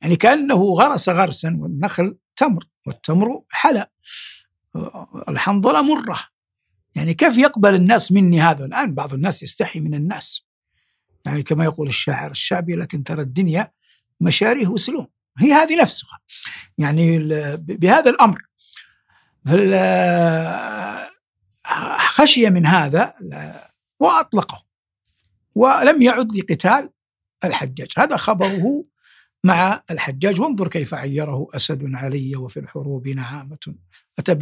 يعني 0.00 0.16
كأنه 0.16 0.64
غرس 0.64 1.08
غرسا 1.08 1.56
والنخل 1.60 2.16
تمر 2.36 2.64
والتمر 2.86 3.44
حلا. 3.50 3.90
الحنظلة 5.28 5.82
مرة. 5.82 6.18
يعني 6.94 7.14
كيف 7.14 7.38
يقبل 7.38 7.74
الناس 7.74 8.12
مني 8.12 8.40
هذا؟ 8.40 8.64
الآن 8.64 8.94
بعض 8.94 9.14
الناس 9.14 9.42
يستحي 9.42 9.80
من 9.80 9.94
الناس. 9.94 10.46
يعني 11.26 11.42
كما 11.42 11.64
يقول 11.64 11.88
الشاعر 11.88 12.30
الشعبي 12.30 12.74
لكن 12.74 13.04
ترى 13.04 13.22
الدنيا 13.22 13.72
مشاريه 14.20 14.66
وسلوم. 14.66 15.06
هي 15.38 15.52
هذه 15.52 15.80
نفسها. 15.80 16.20
يعني 16.78 17.18
بهذا 17.56 18.10
الأمر. 18.10 18.42
خشي 21.96 22.50
من 22.50 22.66
هذا 22.66 23.14
وأطلقه. 23.98 24.69
ولم 25.54 26.02
يعد 26.02 26.36
لقتال 26.36 26.90
الحجاج. 27.44 27.88
هذا 27.98 28.16
خبره 28.16 28.84
مع 29.44 29.82
الحجاج. 29.90 30.40
وانظر 30.40 30.68
كيف 30.68 30.94
عيره 30.94 31.48
أسد 31.54 31.94
علي 31.94 32.36
وفي 32.36 32.60
الحروب 32.60 33.08
نعامة. 33.08 33.74
أتى 34.18 34.34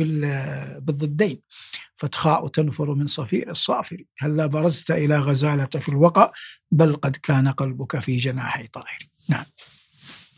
بالضدين. 0.80 1.42
فتخاء 1.94 2.48
تنفر 2.48 2.94
من 2.94 3.06
صفير 3.06 3.50
الصافر 3.50 4.04
هلا 4.18 4.46
برزت 4.46 4.90
إلى 4.90 5.18
غزالة 5.18 5.66
في 5.66 5.88
الوقى 5.88 6.32
بل 6.70 6.96
قد 6.96 7.16
كان 7.16 7.48
قلبك 7.48 7.98
في 7.98 8.16
جناحي 8.16 8.66
طائر 8.66 9.08
نعم. 9.28 9.44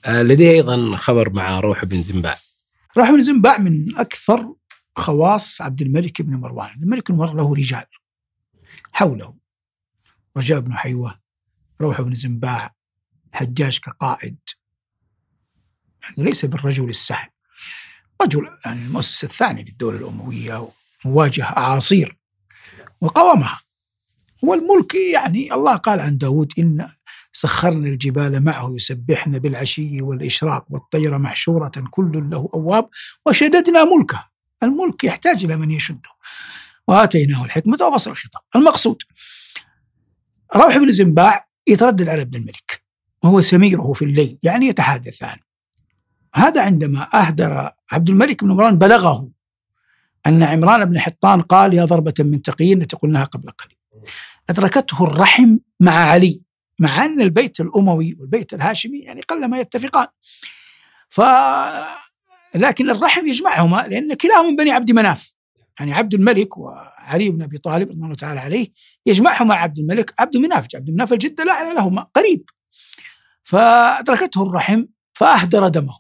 آه 0.05 0.23
لدي 0.23 0.51
أيضا 0.51 0.97
خبر 0.97 1.33
مع 1.33 1.61
روح 1.61 1.85
بن 1.85 2.03
زنباع. 2.03 2.37
روح 2.99 3.11
بن 3.11 3.23
زنباع 3.23 3.59
من 3.59 3.99
أكثر 3.99 4.55
خواص 4.97 5.61
عبد 5.61 5.83
الملك 5.83 6.23
بن 6.23 6.35
مروان. 6.35 6.83
الملك 6.83 7.13
بن 7.13 7.19
مروان 7.19 7.37
له 7.37 7.55
رجال 7.55 7.85
حوله. 8.93 9.40
رجاء 10.37 10.61
بن 10.61 10.73
حيوة 10.73 11.21
روح 11.81 12.01
بن 12.01 12.15
زنباع 12.15 12.75
حجاج 13.33 13.79
كقائد. 13.79 14.39
يعني 16.03 16.25
ليس 16.25 16.45
بالرجل 16.45 16.89
السهل. 16.89 17.29
رجل 18.23 18.59
يعني 18.65 18.83
المؤسس 18.83 19.25
الثاني 19.25 19.63
للدولة 19.63 19.99
الأموية 19.99 20.69
وواجه 21.05 21.45
أعاصير 21.45 22.19
وقاومها 23.01 23.61
والملك 24.43 24.95
يعني 24.95 25.55
الله 25.55 25.77
قال 25.77 26.01
عن 26.01 26.19
داود 26.19 26.53
إن 26.59 26.89
سخرنا 27.33 27.89
الجبال 27.89 28.45
معه 28.45 28.73
يسبحن 28.75 29.39
بالعشي 29.39 30.03
والإشراق 30.03 30.67
والطير 30.71 31.19
محشورة 31.19 31.73
كل 31.91 32.31
له 32.31 32.51
أواب 32.55 32.89
وشددنا 33.27 33.85
ملكه. 33.85 34.31
الملك 34.63 35.05
يحتاج 35.05 35.45
إلى 35.45 35.57
من 35.57 35.71
يشده. 35.71 36.11
وآتيناه 36.89 37.45
الحكمة 37.45 37.79
وفصل 37.83 38.11
الخطاب. 38.11 38.43
المقصود 38.57 39.03
روح 40.57 40.79
بن 40.79 40.91
زنباع 40.91 41.49
يتردد 41.67 42.09
على 42.09 42.23
ابن 42.23 42.39
الملك 42.39 42.83
وهو 43.23 43.41
سميره 43.41 43.93
في 43.93 44.05
الليل 44.05 44.39
يعني 44.43 44.67
يتحادثان. 44.67 45.37
هذا 46.35 46.63
عندما 46.63 47.09
أهدر 47.15 47.71
عبد 47.93 48.11
الملك 48.11 48.45
بن 48.45 48.51
مروان 48.51 48.79
بلغه 48.79 49.31
أن 50.27 50.43
عمران 50.43 50.85
بن 50.85 50.99
حطان 50.99 51.41
قال 51.41 51.75
يا 51.75 51.85
ضربة 51.85 52.15
من 52.19 52.43
تقي 52.43 52.73
التي 52.73 52.97
قلناها 52.97 53.25
قبل 53.25 53.51
قليل. 53.51 53.77
أدركته 54.51 55.05
الرحم 55.05 55.57
مع 55.81 55.93
علي 55.93 56.43
مع 56.79 57.05
أن 57.05 57.21
البيت 57.21 57.61
الأموي 57.61 58.17
والبيت 58.21 58.55
الهاشمي 58.55 58.99
يعني 58.99 59.21
قلما 59.21 59.59
يتفقان. 59.59 60.07
ف 61.09 61.21
لكن 62.55 62.91
الرحم 62.91 63.27
يجمعهما 63.27 63.87
لأن 63.91 64.15
كلاهما 64.15 64.51
من 64.51 64.57
بني 64.57 64.71
عبد 64.71 64.91
مناف. 64.91 65.35
يعني 65.81 65.93
عبد 65.93 66.15
الملك 66.15 66.59
وعلي 66.59 67.31
بن 67.31 67.43
أبي 67.43 67.59
طالب 67.59 67.89
رضي 67.89 68.01
الله 68.05 68.15
تعالى 68.15 68.41
عليه 68.41 68.69
يجمعهما 69.07 69.55
عبد 69.55 69.79
الملك. 69.79 70.15
عبد 70.21 70.37
مناف 70.37 70.67
عبد 70.75 70.91
مناف 70.91 71.13
الجد 71.13 71.41
لا 71.41 71.73
لهما 71.75 72.03
قريب. 72.03 72.51
فأدركته 73.43 74.43
الرحم 74.43 74.85
فأهدر 75.13 75.69
دمه. 75.69 75.99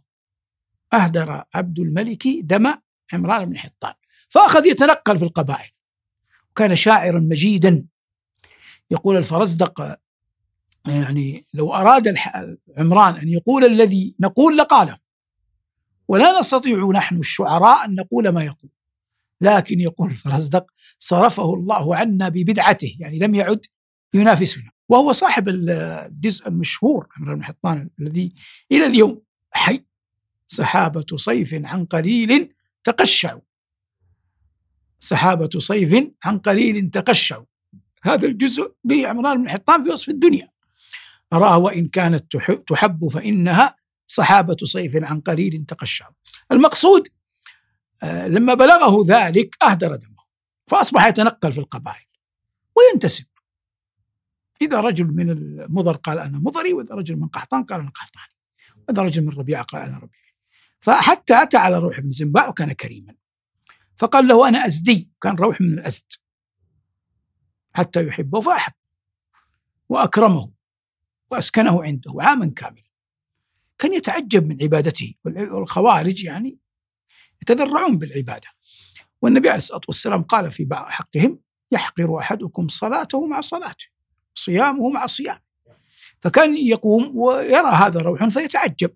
أهدر 0.93 1.45
عبد 1.55 1.79
الملك 1.79 2.29
دم 2.29 2.75
عمران 3.13 3.45
بن 3.45 3.59
حطان. 3.59 3.95
فأخذ 4.29 4.67
يتنقل 4.67 5.19
في 5.19 5.25
القبائل. 5.25 5.71
وكان 6.51 6.77
شاعرا 6.77 7.21
مجيدا. 7.21 7.87
يقول 8.91 9.17
الفرزدق 9.17 9.99
يعني 10.87 11.45
لو 11.55 11.77
الح- 12.07 12.45
عمران 12.79 13.17
أن 13.17 13.29
يقول 13.29 13.65
الذي 13.65 14.15
نقول 14.21 14.57
لقاله. 14.57 14.99
ولا 16.09 16.41
نستطيع 16.41 16.91
نحن 16.95 17.17
الشعراء 17.17 17.85
أن 17.85 17.95
نقول 17.95 18.29
ما 18.29 18.45
يقول. 18.45 18.71
لكن 19.41 19.81
يقول 19.81 20.11
الفرزدق 20.11 20.67
صرفه 20.99 21.55
الله 21.55 21.97
عنا 21.97 22.29
ببدعته 22.29 22.97
يعني 23.01 23.19
لم 23.19 23.35
يعد 23.35 23.61
ينافسنا. 24.15 24.71
وهو 24.89 25.13
صاحب 25.13 25.49
الجزء 25.49 26.49
المشهور 26.49 27.07
عمرو 27.17 27.35
بن 27.37 27.45
حطان 27.45 27.91
الذي 28.01 28.33
إلى 28.73 28.87
اليوم 28.87 29.23
حي. 29.53 29.85
سحابة 30.49 31.07
صيف 31.17 31.55
عن 31.65 31.85
قليل 31.85 32.55
تقشعوا 32.85 33.41
سحابة 34.99 35.49
صيف 35.59 36.05
عن 36.25 36.39
قليل 36.39 36.91
تقشعوا 36.91 37.45
هذا 38.03 38.27
الجزء 38.29 38.73
لعمران 38.85 39.43
بن 39.43 39.49
حطان 39.49 39.85
في 39.85 39.91
وصف 39.91 40.09
الدنيا. 40.09 40.49
أراها 41.33 41.57
وإن 41.57 41.89
كانت 41.89 42.33
تح- 42.33 42.59
تحب 42.67 43.09
فإنها 43.09 43.77
صحابة 44.07 44.57
صيف 44.65 44.97
عن 45.05 45.21
قليل 45.21 45.65
تقشع. 45.69 46.09
المقصود 46.53 47.09
لما 48.03 48.55
بلغه 48.55 49.05
ذلك 49.07 49.57
أهدر 49.63 49.97
دمه 49.97 50.25
فأصبح 50.67 51.07
يتنقل 51.07 51.53
في 51.53 51.59
القبائل 51.59 52.07
وينتسب. 52.77 53.25
إذا 54.63 54.81
رجل 54.81 55.07
من 55.07 55.31
المضر 55.31 55.97
قال 55.97 56.19
أنا 56.19 56.39
مضري 56.39 56.73
وإذا 56.73 56.95
رجل 56.95 57.17
من 57.17 57.29
قحطان 57.29 57.65
قال 57.65 57.81
أنا 57.81 57.91
قحطاني 57.91 58.35
وإذا 58.89 59.03
رجل 59.03 59.25
من 59.25 59.29
ربيعة 59.29 59.63
قال 59.63 59.83
أنا 59.83 59.99
ربيعي 59.99 60.35
فحتى 60.81 61.43
أتى 61.43 61.57
على 61.57 61.79
روح 61.79 62.01
بن 62.01 62.11
زنباع 62.11 62.49
وكان 62.49 62.73
كريما 62.73 63.15
فقال 63.97 64.29
له 64.29 64.49
أنا 64.49 64.67
أزدي 64.67 65.11
كان 65.21 65.35
روح 65.35 65.61
من 65.61 65.73
الأزد 65.73 66.13
حتى 67.73 68.07
يحبه 68.07 68.41
فأحب 68.41 68.73
وأكرمه 69.89 70.53
وأسكنه 71.31 71.83
عنده 71.83 72.15
عاما 72.21 72.53
كاملا. 72.57 72.91
كان 73.79 73.95
يتعجب 73.95 74.47
من 74.47 74.63
عبادته 74.63 75.15
والخوارج 75.25 76.25
يعني 76.25 76.59
يتذرعون 77.43 77.99
بالعبادة. 77.99 78.49
والنبي 79.23 79.49
عليه 79.49 79.59
الصلاة 79.59 79.81
والسلام 79.89 80.23
قال 80.23 80.51
في 80.51 80.65
بعض 80.65 80.87
حقهم 80.89 81.39
يحقر 81.73 82.19
أحدكم 82.19 82.69
صلاته 82.69 83.27
مع 83.27 83.41
صلاته 83.41 83.87
صيامه 84.35 84.91
مع 84.91 85.07
صيامه. 85.07 85.41
فكان 86.21 86.57
يقوم 86.57 87.13
ويرى 87.15 87.69
هذا 87.69 88.01
روح 88.01 88.29
فيتعجب. 88.29 88.91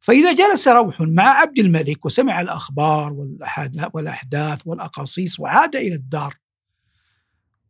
فإذا 0.00 0.32
جلس 0.32 0.68
روح 0.68 1.00
مع 1.00 1.22
عبد 1.22 1.58
الملك 1.58 2.06
وسمع 2.06 2.40
الأخبار 2.40 3.12
والأحداث 3.94 4.62
والأقاصيص 4.66 5.40
وعاد 5.40 5.76
إلى 5.76 5.94
الدار 5.94 6.36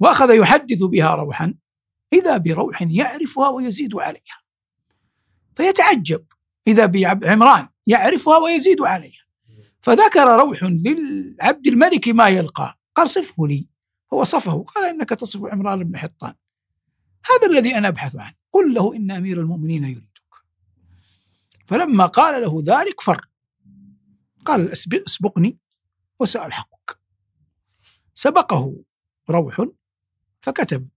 وأخذ 0.01 0.31
يحدث 0.35 0.83
بها 0.83 1.15
روحا 1.15 1.55
إذا 2.13 2.37
بروح 2.37 2.83
يعرفها 2.83 3.49
ويزيد 3.49 3.97
عليها. 3.97 4.43
فيتعجب. 5.57 6.25
إذا 6.67 6.87
بعمران 6.87 7.69
يعرفها 7.87 8.39
ويزيد 8.39 8.83
عليها. 8.83 9.22
فذكر 9.83 10.37
روح 10.41 10.63
للعبد 10.63 11.67
الملك 11.67 12.09
ما 12.09 12.29
يلقى. 12.29 12.79
قال 12.95 13.09
صفه 13.09 13.47
لي. 13.47 13.69
فوصفه 14.11 14.63
قال 14.63 14.85
إنك 14.85 15.09
تصف 15.09 15.45
عمران 15.45 15.85
بن 15.85 15.97
حطان. 15.97 16.35
هذا 17.31 17.47
الذي 17.51 17.79
أنا 17.79 17.89
أبحث 17.89 18.17
عنه. 18.17 18.35
قل 18.53 18.75
له 18.75 18.97
إن 18.97 19.11
أمير 19.11 19.41
المؤمنين 19.41 19.85
يريدك. 19.85 20.35
فلما 21.67 22.07
قال 22.07 22.43
له 22.43 22.63
ذلك 22.67 23.01
فر. 23.01 23.27
قال 24.45 24.71
"أسب- 24.71 25.03
أسبقني 25.07 25.59
وسألحقك 26.21 26.99
سبقه 28.15 28.85
روح 29.31 29.67
فكتب. 30.41 30.89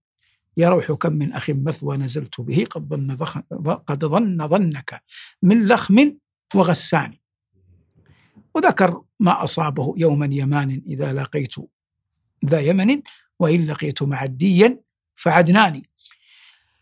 يا 0.56 0.68
روح 0.68 0.92
كم 0.92 1.12
من 1.12 1.32
أخ 1.32 1.50
مثوى 1.50 1.96
نزلت 1.96 2.40
به 2.40 2.66
قد 2.70 2.88
ظن. 2.88 3.16
قد 3.76 4.04
ظن 4.04 4.48
ظنك 4.48 5.02
من 5.42 5.66
لخم 5.66 6.12
وغسان. 6.54 7.14
وذكر 8.56 9.02
ما 9.20 9.44
أصابه 9.44 9.94
يوما 9.96 10.28
يمان 10.32 10.82
إذا 10.86 11.12
لقيت 11.12 11.54
ذا 12.46 12.60
يمن 12.60 13.02
وإن 13.38 13.66
لقيت 13.66 14.02
معديا 14.02 14.80
فعدناني. 15.14 15.90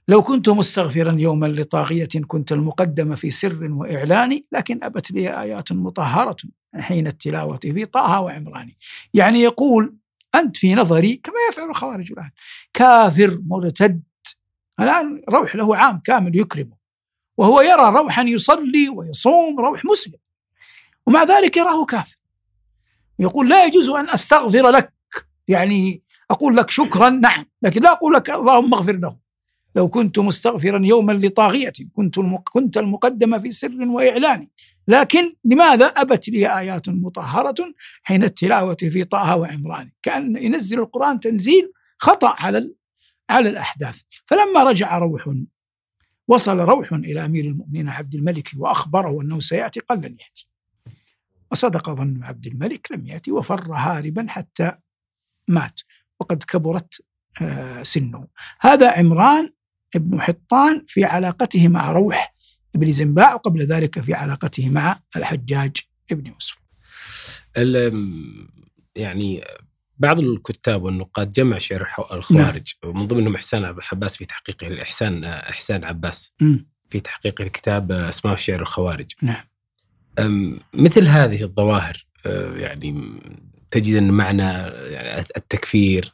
لو 0.08 0.22
كنت 0.22 0.48
مستغفرا 0.48 1.16
يوما 1.18 1.46
لطاغية 1.46 2.08
كنت 2.26 2.52
المقدم 2.52 3.14
في 3.14 3.30
سر 3.30 3.72
وإعلان 3.72 4.42
لكن 4.52 4.84
أبت 4.84 5.10
لي 5.10 5.40
آيات 5.40 5.72
مطهرة 5.72 6.37
حين 6.74 7.06
التلاوة 7.06 7.56
في 7.56 7.84
طه 7.84 8.20
وعمران. 8.20 8.72
يعني 9.14 9.38
يقول 9.38 9.96
أنت 10.34 10.56
في 10.56 10.74
نظري 10.74 11.16
كما 11.16 11.37
يفعل 11.50 11.70
الخوارج 11.70 12.12
الآن 12.12 12.30
كافر 12.72 13.40
مرتد. 13.46 14.02
الآن 14.80 15.22
روح 15.28 15.56
له 15.56 15.76
عام 15.76 16.00
كامل 16.04 16.37
يكرمه 16.37 16.76
وهو 17.37 17.60
يرى 17.60 17.90
روحا 17.90 18.22
يصلي 18.22 18.88
ويصوم 18.88 19.60
روح 19.60 19.84
مسلم. 19.84 20.23
ومع 21.06 21.22
ذلك 21.22 21.56
يراه 21.56 21.84
كافر. 21.84 22.16
يقول 23.18 23.48
لا 23.48 23.64
يجوز 23.64 23.90
أن 23.90 24.08
أستغفر 24.08 24.70
لك. 24.70 24.92
يعني 25.48 26.02
أقول 26.30 26.56
لك 26.56 26.70
شكرا 26.70 27.10
نعم. 27.10 27.46
لكن 27.62 27.82
لا 27.82 27.92
أقول 27.92 28.12
لك 28.12 28.30
اللهم 28.30 28.74
اغفر 28.74 28.96
له. 28.96 29.16
لو 29.76 29.88
كنت 29.88 30.18
مستغفرا 30.18 30.80
يوما 30.86 31.12
لطاغية 31.12 31.72
كنت. 31.92 32.18
كنت 32.52 32.76
المقدم 32.76 33.38
في 33.38 33.52
سر 33.52 33.82
وإعلان. 33.82 34.48
لكن 34.88 35.34
لماذا 35.44 35.86
أبت 35.86 36.28
لي 36.28 36.58
آيات 36.58 36.88
مطهرة 36.88 37.74
حين 38.02 38.24
التلاوة 38.24 38.76
في 38.76 39.04
طه 39.04 39.36
وعمران؟ 39.36 39.90
كأن 40.02 40.36
ينزل 40.36 40.78
القرآن 40.78 41.20
تنزيل 41.20 41.72
خطأ 41.98 42.34
على. 42.38 42.74
على 43.30 43.48
الأحداث. 43.48 44.02
فلما 44.26 44.62
رجع 44.62 44.98
روح 44.98 45.30
وصل 46.28 46.58
روح 46.58 46.92
إلى 46.92 47.24
أمير 47.24 47.44
المؤمنين 47.44 47.88
عبد 47.88 48.14
الملك 48.14 48.48
وأخبره 48.56 49.22
أنه 49.22 49.40
سيأتي 49.40 49.80
قال 49.80 49.98
لن 49.98 50.04
يأتي. 50.04 50.48
وصدق 51.50 51.90
ظن 51.90 52.22
عبد 52.22 52.46
الملك 52.46 52.88
لم 52.92 53.07
يأتي 53.07 53.33
وفر 53.33 53.72
هاربا 53.72 54.26
حتى 54.28 54.72
مات 55.48 55.80
وقد 56.20 56.42
كبرت 56.42 56.94
آه، 57.42 57.83
سنه. 57.83 58.28
هذا 58.61 58.90
عمران 58.98 59.50
بن 59.94 60.20
حطان 60.20 60.85
في 60.88 61.04
علاقته 61.04 61.68
مع 61.68 61.92
روح 61.92 62.35
بن 62.74 62.92
زنباع 62.92 63.35
وقبل 63.35 63.62
ذلك 63.66 64.00
في 64.00 64.14
علاقته 64.14 64.70
مع 64.70 64.98
الحجاج 65.16 65.76
بن 66.11 66.26
يوسف. 66.26 66.57
يعني 68.96 69.44
بعض 69.98 70.20
الكتاب 70.20 70.83
والنقاد 70.83 71.33
جمع 71.33 71.59
شعر 71.59 71.88
الخوارج. 72.12 72.72
ومن 72.85 73.04
ضمنهم 73.04 73.35
إحسان 73.35 73.64
عب- 73.64 73.80
عباس 73.92 74.16
في 74.16 74.24
تحقيقه 74.24 74.66
الإحسان 74.66 75.24
إحسان 75.24 75.85
عباس 75.85 76.33
مم. 76.40 76.68
في 76.90 77.00
تحقيق 77.00 77.40
الكتاب 77.40 77.92
اسمه 77.92 78.35
شعر 78.37 78.61
الخوارج. 78.62 79.12
نعم. 79.22 79.44
مثل 80.74 81.07
هذه 81.09 81.42
الظواهر 81.42 82.07
أه، 82.27 82.55
يعني 82.57 83.12
تجد 83.70 83.94
أن 83.96 84.11
معنى 84.11 84.42
يعني 84.92 85.20
التكفير 85.37 86.12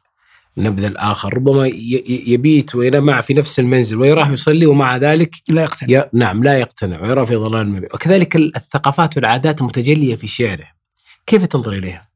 نبذ 0.59 0.85
الآخر 0.85 1.35
ربما 1.35 1.67
يبيت 2.07 2.75
وينام 2.75 3.07
معه 3.07 3.21
في 3.21 3.35
نفس 3.35 3.59
المنزل 3.59 3.97
ويراه 3.97 4.31
يصلي 4.33 4.67
ومع 4.67 4.97
ذلك 4.97 5.35
لا 5.49 5.63
يقتنع. 5.63 5.99
ي... 5.99 6.11
نعم 6.13 6.43
لا 6.45 6.59
يقتنع 6.59 7.03
ويرى 7.03 7.27
في 7.27 7.35
ضلال 7.35 7.69
مبين 7.69 7.89
وكذلك 7.95 8.37
ال- 8.37 8.57
الثقافات 8.57 9.17
والعادات 9.17 9.61
المتجلية 9.61 10.17
في 10.17 10.27
شعره 10.27 10.67
كيف 11.27 11.47
تنظر 11.47 11.73
إليها؟ 11.73 12.09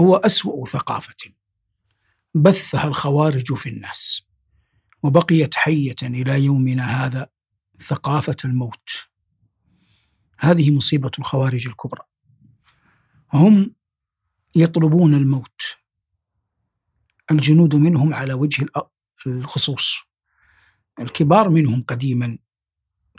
هو 0.00 0.16
أسوأ 0.16 0.66
ثقافة 0.66 1.14
بثها 2.34 2.88
الخوارج 2.88 3.54
في 3.54 3.68
الناس 3.68 4.22
وبقيت 5.02 5.54
حية 5.54 5.96
إلى 6.02 6.44
يومنا 6.44 7.06
هذا 7.06 7.28
ثقافة 7.82 8.36
الموت. 8.44 8.90
هذه 10.38 10.70
مصيبة 10.70 11.10
الخوارج 11.18 11.66
الكبرى. 11.66 12.02
هم 13.32 13.74
يطلبون 14.56 15.14
الموت. 15.14 15.62
الجنود 17.30 17.74
منهم 17.74 18.14
على 18.14 18.34
وجه 18.34 18.66
الخصوص. 19.26 19.94
الكبار 21.00 21.48
منهم 21.48 21.82
قديما 21.82 22.38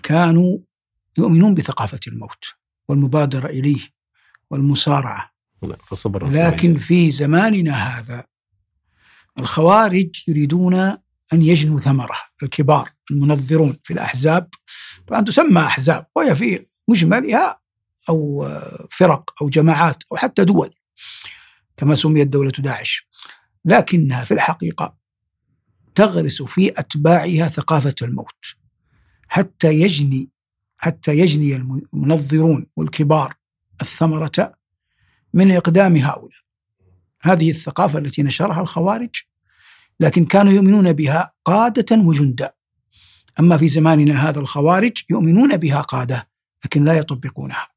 كانوا 0.03 0.59
يؤمنون 1.17 1.53
بثقافة 1.53 1.99
الموت 2.07 2.45
والمبادرة 2.87 3.47
إليه 3.47 3.81
والمسارعة 4.49 5.35
فالصبر 5.83 6.27
لكن 6.27 6.77
في 6.77 7.11
زماننا 7.11 7.71
هذا 7.71 8.25
الخوارج 9.39 10.09
يريدون 10.27 10.73
أن 11.33 11.41
يجنوا 11.41 11.77
ثمره 11.77 12.17
الكبار 12.43 12.89
المنظرون 13.11 13.77
في 13.83 13.93
الأحزاب. 13.93 14.49
طبعا 15.07 15.21
تسمى 15.21 15.61
أحزاب 15.61 16.05
وهي 16.15 16.35
في 16.35 16.65
مجملها 16.87 17.59
أو 18.09 18.49
فرق 18.91 19.41
أو 19.41 19.49
جماعات 19.49 20.03
أو 20.11 20.17
حتى 20.17 20.43
دول 20.43 20.75
كما 21.77 21.95
سميت 21.95 22.27
دولة 22.27 22.51
داعش. 22.59 23.07
لكنها 23.65 24.23
في 24.23 24.33
الحقيقة 24.33 24.97
تغرس 25.95 26.41
في 26.41 26.79
أتباعها 26.79 27.47
ثقافة 27.47 27.95
الموت. 28.01 28.45
حتى 29.27 29.73
يجني 29.73 30.29
حتى 30.77 31.11
يجني 31.17 31.55
المنظرون 31.93 32.65
والكبار 32.75 33.33
الثمرة 33.81 34.53
من 35.33 35.51
إقدام 35.51 35.95
هؤلاء. 35.95 36.39
هذه 37.21 37.49
الثقافة 37.49 37.99
التي 37.99 38.23
نشرها 38.23 38.61
الخوارج 38.61 39.15
لكن 39.99 40.25
كانوا 40.25 40.53
يؤمنون 40.53 40.93
بها 40.93 41.31
قادة 41.45 41.97
وجندا. 41.97 42.53
أما 43.39 43.57
في 43.57 43.67
زماننا 43.67 44.29
هذا 44.29 44.39
الخوارج 44.39 44.91
يؤمنون 45.09 45.57
بها 45.57 45.81
قادة. 45.81 46.29
لكن 46.65 46.83
لا 46.83 46.93
يطبقونها. 46.93 47.67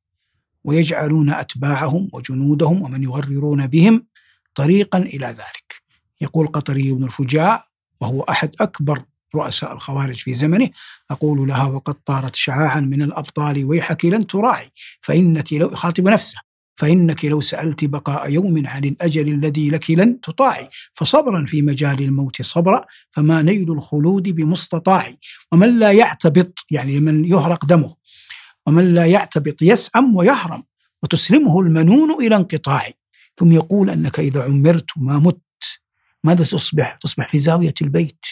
ويجعلون 0.64 1.30
أتباعهم 1.30 2.08
وجنودهم 2.12 2.82
ومن 2.82 3.02
يغررون 3.02 3.66
بهم 3.66 4.06
طريقا 4.54 4.98
إلى 4.98 5.26
ذلك. 5.26 5.82
يقول 6.20 6.46
قطري 6.46 6.92
بن 6.92 7.04
الفجاع 7.04 7.64
وهو 8.00 8.22
أحد 8.22 8.50
أكبر 8.60 9.02
رؤساء 9.34 9.72
الخوارج 9.72 10.16
في 10.16 10.34
زمنه 10.34 10.70
أقول 11.10 11.48
لها 11.48 11.64
وقد 11.64 11.94
طارت 11.94 12.36
شعاعا 12.36 12.80
من 12.80 13.02
الأبطال 13.02 13.64
ويحك 13.64 14.04
لن 14.04 14.26
تراعي 14.26 14.70
فإنك 15.00 15.52
لو 15.52 15.74
خاطب 15.74 16.08
نفسه 16.08 16.38
فإنك 16.76 17.24
لو 17.24 17.40
سألت 17.40 17.84
بقاء 17.84 18.30
يوم 18.30 18.66
عن 18.66 18.84
الأجل 18.84 19.28
الذي 19.28 19.70
لك 19.70 19.90
لن 19.90 20.20
تطاعي 20.20 20.68
فصبرا 20.94 21.44
في 21.44 21.62
مجال 21.62 22.02
الموت 22.02 22.42
صبرا 22.42 22.84
فما 23.10 23.42
نيل 23.42 23.72
الخلود 23.72 24.28
بمستطاع 24.28 25.14
ومن 25.52 25.78
لا 25.78 25.92
يعتبط 25.92 26.58
يعني 26.70 27.00
من 27.00 27.24
يهرق 27.24 27.64
دمه. 27.64 27.94
ومن 28.68 28.94
لا 28.94 29.06
يعتبط 29.06 29.62
يسأم 29.62 30.16
ويهرم 30.16 30.62
وتسلمه 31.02 31.60
المنون 31.60 32.24
إلى 32.24 32.36
انقطاع. 32.36 32.90
ثم 33.36 33.52
يقول 33.52 33.90
أنك 33.90 34.20
إذا 34.20 34.42
عمرت 34.42 34.96
وما 34.96 35.18
مت 35.18 35.40
ماذا 36.24 36.44
تصبح؟ 36.44 36.98
تصبح 37.00 37.28
في 37.28 37.38
زاوية 37.38 37.74
البيت. 37.82 38.26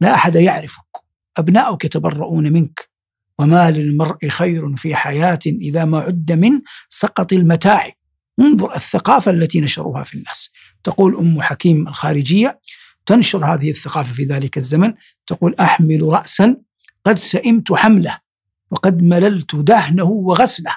لا 0.00 0.14
أحد 0.14 0.34
يعرفك. 0.34 0.84
أبناؤك 1.36 1.84
يتبرؤون 1.84 2.52
منك. 2.52 2.88
وما 3.38 3.70
للمرء 3.70 4.28
خير 4.28 4.76
في 4.76 4.94
حياة 4.94 5.38
إذا 5.46 5.84
ما 5.84 6.00
عد 6.00 6.32
من 6.32 6.60
سقط 6.88 7.32
المتاع. 7.32 7.90
انظر 8.40 8.74
الثقافة 8.76 9.30
التي 9.30 9.60
نشروها 9.60 10.02
في 10.02 10.14
الناس. 10.14 10.50
تقول 10.84 11.16
أم 11.16 11.42
حكيم 11.42 11.88
الخارجية 11.88 12.60
تنشر 13.06 13.44
هذه 13.44 13.70
الثقافة 13.70 14.12
في 14.14 14.24
ذلك 14.24 14.58
الزمن 14.58 14.94
تقول 15.26 15.54
أحمل 15.60 16.02
رأسا 16.02 16.56
قد 17.04 17.18
سئمت 17.18 17.72
حملة. 17.72 18.23
وقد 18.74 19.02
مللت 19.02 19.56
دهنه 19.56 20.04
وغسله. 20.04 20.76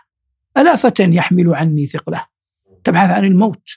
ألا 0.58 0.76
فتى 0.76 1.04
يحمل 1.04 1.56
عني 1.56 1.86
ثقله. 1.86 2.28
تبحث 2.84 3.10
عن 3.10 3.26
الموت. 3.26 3.70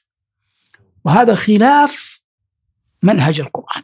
وهذا 1.04 1.34
خلاف 1.34 2.22
منهج 3.02 3.40
القرآن. 3.40 3.82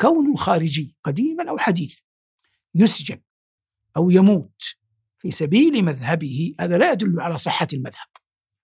كون 0.00 0.32
الخارجي 0.32 0.96
قديما 1.04 1.50
أو 1.50 1.58
حديثا 1.58 2.02
يسجن 2.74 3.20
أو 3.96 4.10
يموت 4.10 4.62
في 5.18 5.30
سبيل 5.30 5.84
مذهبه 5.84 6.54
هذا 6.60 6.78
لا 6.78 6.92
يدل 6.92 7.20
على 7.20 7.38
صحة 7.38 7.68
المذهب. 7.72 8.08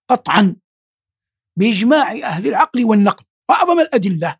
قطعا 0.07 0.55
بإجماع 1.55 2.11
أهل 2.11 2.47
العقل 2.47 2.85
والنقل. 2.85 3.25
وأعظم 3.49 3.79
الأدلة 3.79 4.37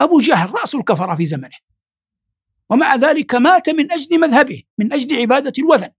أبو 0.00 0.20
جهل 0.20 0.50
رأس 0.50 0.74
الكفرة 0.74 1.14
في 1.14 1.26
زمنه. 1.26 1.69
ومع 2.70 2.96
ذلك 2.96 3.34
مات 3.34 3.70
من 3.70 3.92
أجل 3.92 4.20
مذهبه 4.20 4.62
من 4.78 4.92
أجل 4.92 5.20
عبادة 5.20 5.52
الوثن. 5.58 5.90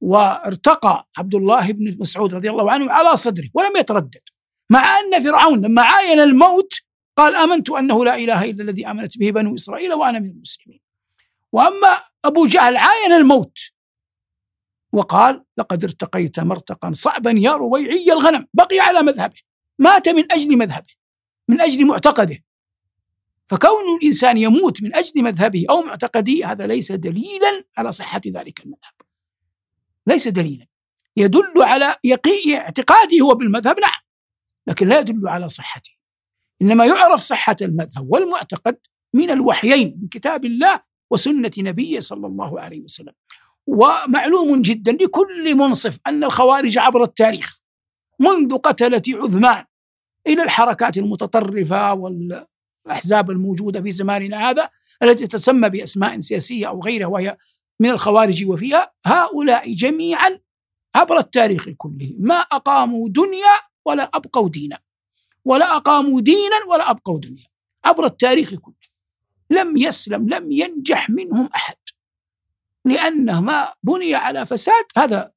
وارتقى 0.00 1.08
عبد 1.18 1.34
الله 1.34 1.72
بن 1.72 1.96
مسعود 2.00 2.34
رضي 2.34 2.50
الله 2.50 2.70
عنه 2.70 2.92
على 2.92 3.16
صدره 3.16 3.48
ولم 3.54 3.76
يتردد. 3.76 4.22
مع 4.70 4.98
أن 4.98 5.22
فرعون 5.24 5.66
لما 5.66 5.82
عاين 5.82 6.20
الموت 6.20 6.72
قال 7.16 7.36
آمنت 7.36 7.70
أنه 7.70 8.04
لا 8.04 8.14
إله 8.14 8.50
إلا 8.50 8.62
الذي 8.62 8.86
آمنت 8.86 9.18
به 9.18 9.30
بنو 9.30 9.54
إسرائيل 9.54 9.94
وأنا 9.94 10.18
من 10.18 10.30
المسلمين. 10.30 10.80
وأما 11.52 11.98
أبو 12.24 12.46
جهل 12.46 12.76
عاين 12.76 13.12
الموت 13.12 13.58
وقال 14.92 15.44
لقد 15.58 15.84
ارتقيت 15.84 16.40
مرتقا 16.40 16.92
صعبا 16.92 17.30
يا 17.30 17.52
رويعي 17.52 18.12
الغنم 18.12 18.46
بقي 18.54 18.80
على 18.80 19.02
مذهبه 19.02 19.40
مات 19.78 20.08
من 20.08 20.32
أجل 20.32 20.58
مذهبه 20.58 20.92
من 21.48 21.60
أجل 21.60 21.86
معتقده. 21.86 22.38
فكون 23.50 23.96
الإنسان 24.00 24.38
يموت 24.38 24.82
من 24.82 24.96
أجل 24.96 25.22
مذهبه 25.22 25.64
أو 25.70 25.82
معتقده 25.82 26.46
هذا 26.46 26.66
ليس 26.66 26.92
دليلا 26.92 27.64
على 27.78 27.92
صحة 27.92 28.20
ذلك 28.26 28.60
المذهب. 28.60 28.92
ليس 30.06 30.28
دليلا. 30.28 30.66
يدل 31.16 31.62
على 31.62 31.96
يقي 32.04 32.56
اعتقاده 32.56 33.20
هو 33.22 33.34
بالمذهب 33.34 33.80
نعم 33.80 34.00
لكن 34.66 34.88
لا 34.88 35.00
يدل 35.00 35.28
على 35.28 35.48
صحته. 35.48 35.90
إنما 36.62 36.86
يعرف 36.86 37.20
صحة 37.20 37.56
المذهب 37.62 38.10
والمعتقد 38.10 38.78
من 39.14 39.30
الوحيين 39.30 39.98
من 40.02 40.08
كتاب 40.08 40.44
الله 40.44 40.80
وسنة 41.10 41.50
نبيه 41.58 42.00
صلى 42.00 42.26
الله 42.26 42.60
عليه 42.60 42.80
وسلم. 42.80 43.12
ومعلوم 43.66 44.62
جدا 44.62 44.92
لكل 44.92 45.54
منصف 45.54 45.98
أن 46.06 46.24
الخوارج 46.24 46.78
عبر 46.78 47.02
التاريخ 47.02 47.60
منذ 48.18 48.58
قتلة 48.58 49.02
عثمان 49.08 49.64
إلى 50.26 50.42
الحركات 50.42 50.98
المتطرفة 50.98 51.94
والأحزاب 52.84 53.30
الموجودة 53.30 53.82
في 53.82 53.92
زماننا 53.92 54.50
هذا 54.50 54.70
التي 55.02 55.26
تسمى 55.26 55.68
بأسماء 55.68 56.20
سياسية 56.20 56.68
أو 56.68 56.82
غيرها 56.82 57.06
وهي 57.06 57.36
من 57.80 57.90
الخوارج 57.90 58.44
وفيها 58.44 58.92
هؤلاء 59.06 59.72
جميعا 59.72 60.38
عبر 60.94 61.18
التاريخ 61.18 61.68
كله. 61.68 62.14
ما 62.18 62.34
أقاموا 62.34 63.08
دنيا 63.08 63.56
ولا 63.84 64.10
أبقوا 64.14 64.48
دينا 64.48 64.78
ولا 65.44 65.76
أقاموا 65.76 66.20
دينا 66.20 66.56
ولا 66.68 66.90
أبقوا 66.90 67.20
دنيا 67.20 67.46
عبر 67.84 68.04
التاريخ 68.04 68.54
كله. 68.54 68.74
لم 69.50 69.76
يسلم 69.76 70.28
لم 70.28 70.52
ينجح 70.52 71.10
منهم 71.10 71.48
أحد. 71.54 71.76
لأنه 72.84 73.40
ما 73.40 73.72
بني 73.82 74.14
على 74.14 74.46
فساد 74.46 74.84
هذا 74.96 75.32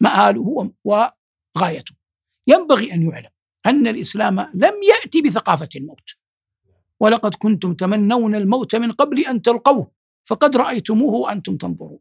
مآله 0.00 0.72
وغايته. 0.84 1.94
ينبغي 2.46 2.94
أن 2.94 3.10
يعلم 3.10 3.30
أن 3.66 3.86
الإسلام 3.86 4.40
لم 4.40 4.74
يأتي 4.82 5.22
بثقافة 5.22 5.68
الموت. 5.76 6.17
ولقد 7.00 7.34
كنتم 7.34 7.74
تمنون 7.74 8.34
الموت 8.34 8.76
من 8.76 8.92
قبل 8.92 9.20
أن 9.20 9.42
تلقوه 9.42 9.90
فقد 10.24 10.56
رأيتموه 10.56 11.14
وأنتم 11.14 11.56
تنظرون. 11.56 11.98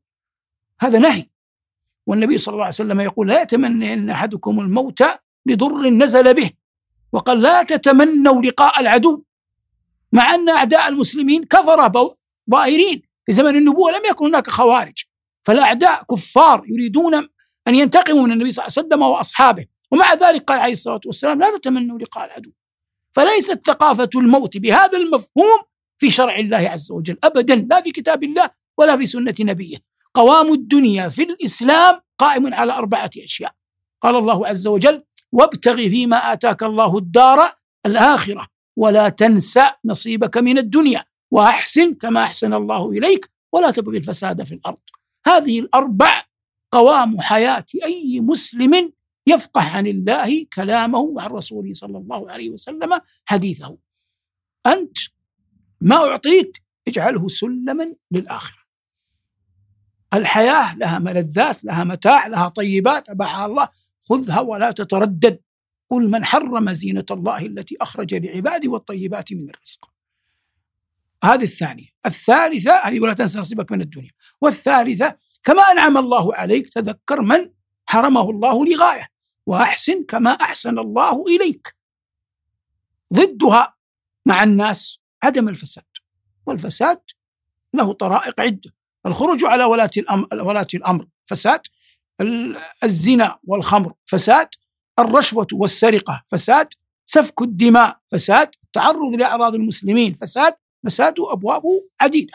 هذا 0.79 0.99
نهي. 0.99 1.29
والنبي 2.07 2.37
صلى 2.37 2.53
الله 2.53 2.65
عليه 2.65 2.75
وسلم 2.75 3.01
يقول 3.01 3.27
لا 3.27 3.41
يتمنى 3.41 3.93
أن 3.93 4.09
أحدكم 4.09 4.59
الموت 4.59 5.03
لضر 5.45 5.89
نزل 5.89 6.33
به 6.33 6.51
وقال 7.11 7.41
لا 7.41 7.63
تتمنوا 7.63 8.41
لقاء 8.41 8.79
العدو 8.79 9.23
مع 10.11 10.33
أن 10.33 10.49
أعداء 10.49 10.87
المسلمين 10.87 11.43
كفر 11.43 11.91
ظاهرين 12.51 13.01
في 13.25 13.31
زمن 13.31 13.55
النبوة 13.55 13.91
لم 13.91 14.01
يكن 14.09 14.25
هناك 14.25 14.49
خوارج. 14.49 15.03
فالأعداء 15.45 16.03
كفار 16.03 16.63
يريدون 16.67 17.15
أن 17.67 17.75
ينتقموا 17.75 18.23
من 18.23 18.31
النبي 18.31 18.51
صلى 18.51 18.65
الله 18.65 18.73
عليه 18.77 18.87
وسلم 18.87 19.01
وأصحابه. 19.01 19.65
ومع 19.91 20.13
ذلك 20.13 20.43
قال 20.43 20.59
عليه 20.59 20.73
الصلاة 20.73 21.01
والسلام 21.05 21.39
لا 21.39 21.57
تتمنوا 21.57 21.99
لقاء 21.99 22.25
العدو. 22.25 22.51
فليست 23.15 23.61
ثقافة 23.67 24.09
الموت 24.15 24.57
بهذا 24.57 24.97
المفهوم 24.97 25.59
في 25.97 26.09
شرع 26.09 26.39
الله 26.39 26.57
عز 26.57 26.91
وجل 26.91 27.17
أبدا 27.23 27.55
لا 27.55 27.81
في 27.81 27.91
كتاب 27.91 28.23
الله 28.23 28.49
ولا 28.77 28.97
في 28.97 29.05
سنة 29.05 29.33
نبيه. 29.39 29.77
قوام 30.13 30.53
الدنيا 30.53 31.09
في 31.09 31.23
الإسلام 31.23 32.01
قائم 32.17 32.53
على 32.53 32.73
أربعة 32.73 33.09
أشياء. 33.17 33.51
قال 34.01 34.15
الله 34.15 34.47
عز 34.47 34.67
وجل 34.67 35.03
وابتغ 35.31 35.75
فيما 35.75 36.33
آتاك 36.33 36.63
الله 36.63 36.97
الدار 36.97 37.51
الآخرة 37.85 38.47
ولا 38.77 39.09
تنسى 39.09 39.71
نصيبك 39.85 40.37
من 40.37 40.57
الدنيا 40.57 41.03
وأحسن 41.31 41.93
كما 41.93 42.23
أحسن 42.23 42.53
الله 42.53 42.91
إليك 42.91 43.29
ولا 43.53 43.71
تبغي 43.71 43.97
الفساد 43.97 44.43
في 44.43 44.53
الأرض. 44.53 44.77
هذه 45.27 45.59
الأربع 45.59 46.23
قوام 46.71 47.21
حياة 47.21 47.65
أي 47.83 48.19
مسلم 48.19 48.91
يفقه 49.27 49.61
عن 49.61 49.87
الله 49.87 50.45
كلامه 50.53 50.99
وعن 50.99 51.29
رسوله 51.29 51.73
صلى 51.73 51.97
الله 51.97 52.31
عليه 52.31 52.49
وسلم 52.49 52.99
حديثه. 53.25 53.77
أنت 54.65 54.97
ما 55.81 55.95
أعطيت 55.95 56.57
اجعله 56.87 57.27
سلما 57.27 57.95
للآخرة. 58.11 58.57
الحياة 60.13 60.75
لها 60.75 60.99
ملذات 60.99 61.63
لها 61.63 61.83
متاع 61.83 62.27
لها 62.27 62.47
طيبات 62.47 63.09
أباحها 63.09 63.45
الله. 63.45 63.67
خذها 64.09 64.39
ولا 64.39 64.71
تتردد. 64.71 65.39
قل 65.89 66.09
من 66.09 66.25
حرم 66.25 66.73
زينة 66.73 67.05
الله 67.11 67.45
التي 67.45 67.77
أخرج 67.81 68.13
لعباده 68.13 68.71
والطيبات 68.71 69.33
من 69.33 69.49
الرزق. 69.49 69.91
هذه 71.23 71.43
الثانية. 71.43 71.87
الثالثة 72.05 72.75
هذه 72.75 72.99
ولا 72.99 73.13
تنسى 73.13 73.39
نصيبك 73.39 73.71
من 73.71 73.81
الدنيا. 73.81 74.11
والثالثة 74.41 75.17
كما 75.43 75.61
أنعم 75.61 75.97
الله 75.97 76.35
عليك 76.35 76.73
تذكر 76.73 77.21
من 77.21 77.51
حرمه 77.85 78.29
الله 78.29 78.65
لغاية. 78.65 79.16
وأحسن 79.47 80.03
كما 80.03 80.31
أحسن 80.31 80.79
الله 80.79 81.23
إليك. 81.27 81.75
ضدها 83.13 83.75
مع 84.25 84.43
الناس 84.43 84.99
عدم 85.23 85.49
الفساد 85.49 85.85
والفساد 86.45 87.01
له 87.73 87.93
طرائق 87.93 88.41
عدة. 88.41 88.71
الخروج 89.05 89.45
على 89.45 89.63
ولاة 89.63 89.89
الأمر, 89.97 90.27
ولاة 90.33 90.67
الأمر 90.73 91.07
فساد 91.25 91.61
الزنا 92.83 93.39
والخمر 93.43 93.93
فساد 94.05 94.47
الرشوة 94.99 95.47
والسرقة 95.53 96.23
فساد 96.27 96.67
سفك 97.05 97.41
الدماء 97.41 97.99
فساد 98.11 98.55
التعرض 98.63 99.15
لأعراض 99.15 99.55
المسلمين 99.55 100.13
فساد 100.13 100.53
فساد 100.85 101.15
أبوابه 101.19 101.89
عديدة. 102.01 102.33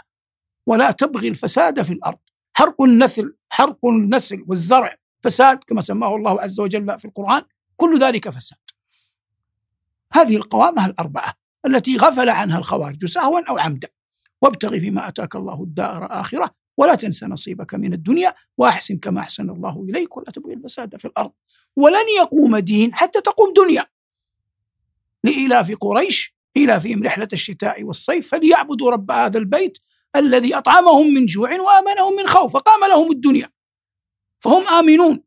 ولا 0.66 0.90
تبغي 0.90 1.28
الفساد 1.28 1.82
في 1.82 1.92
الأرض. 1.92 2.18
حرق 2.54 2.82
النسل 2.82 3.36
حرق 3.50 3.86
النسل 3.86 4.44
والزرع 4.48 4.96
فساد 5.22 5.64
كما 5.66 5.80
سماه 5.80 6.16
الله 6.16 6.40
عز 6.40 6.60
وجل 6.60 6.98
في 6.98 7.04
القرآن 7.04 7.42
كل 7.76 7.98
ذلك 7.98 8.30
فساد. 8.30 8.58
هذه 10.12 10.36
القوامة 10.36 10.86
الأربعة 10.86 11.34
التي 11.66 11.96
غفل 11.96 12.28
عنها 12.28 12.58
الخوارج 12.58 13.04
سهوا 13.04 13.48
أو 13.48 13.58
عمدا. 13.58 13.88
وابتغ 14.42 14.78
فيما 14.78 15.08
أتاك 15.08 15.36
الله 15.36 15.62
الدار 15.62 16.06
الآخرة 16.06 16.50
ولا 16.76 16.94
تنس 16.94 17.24
نصيبك 17.24 17.74
من 17.74 17.92
الدنيا 17.92 18.34
وأحسن 18.58 18.98
كما 18.98 19.20
أحسن 19.20 19.50
الله 19.50 19.86
إليك 19.88 20.16
ولا 20.16 20.30
تبغي 20.30 20.54
الفساد 20.54 20.96
في 20.96 21.04
الأرض. 21.04 21.32
ولن 21.76 22.08
يقوم 22.18 22.56
دين 22.56 22.94
حتى 22.94 23.20
تقوم 23.20 23.52
دنيا. 23.52 23.86
لإلاف 25.24 25.76
قريش 25.80 26.34
إلافهم 26.56 27.02
رحلة 27.02 27.28
الشتاء 27.32 27.84
والصيف 27.84 28.30
فليعبدوا 28.30 28.90
رب 28.90 29.10
هذا 29.10 29.38
البيت 29.38 29.78
الذي 30.16 30.54
أطعمهم 30.54 31.14
من 31.14 31.26
جوع 31.26 31.50
وآمنهم 31.50 32.16
من 32.16 32.26
خوف 32.26 32.52
فقام 32.52 32.90
لهم 32.90 33.10
الدنيا. 33.10 33.50
فهم 34.42 34.68
آمنون. 34.68 35.22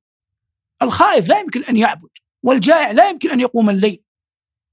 الخائف 0.81 1.29
لا 1.29 1.39
يمكن 1.39 1.63
أن 1.63 1.77
يعبد 1.77 2.09
والجائع 2.43 2.91
لا 2.91 3.09
يمكن 3.09 3.29
أن 3.29 3.39
يقوم 3.39 3.69
الليل. 3.69 4.03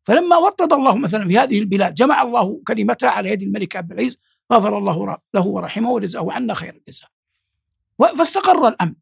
فلما 0.04 0.36
وطد 0.36 0.72
الله 0.72 0.96
مثلا 0.96 1.28
في 1.28 1.38
هذه 1.38 1.58
البلاد 1.58 1.94
جمع 1.94 2.22
الله 2.22 2.62
كلمتها 2.66 3.10
على 3.10 3.30
يد 3.30 3.42
الملك 3.42 3.76
عبد 3.76 3.92
العزيز 3.92 4.18
غفر 4.52 4.78
الله 4.78 5.18
له 5.34 5.46
ورحمه 5.46 5.90
وجزاه 5.90 6.32
عنا 6.32 6.54
خير 6.54 6.74
الجزاء. 6.74 7.08
فاستقر 7.98 8.68
الأمن 8.68 8.94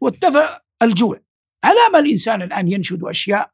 واتفى 0.00 0.58
الجوع. 0.82 1.20
على 1.64 1.80
ما 1.92 1.98
الإنسان 1.98 2.42
الآن 2.42 2.72
ينشد 2.72 3.04
أشياء 3.04 3.50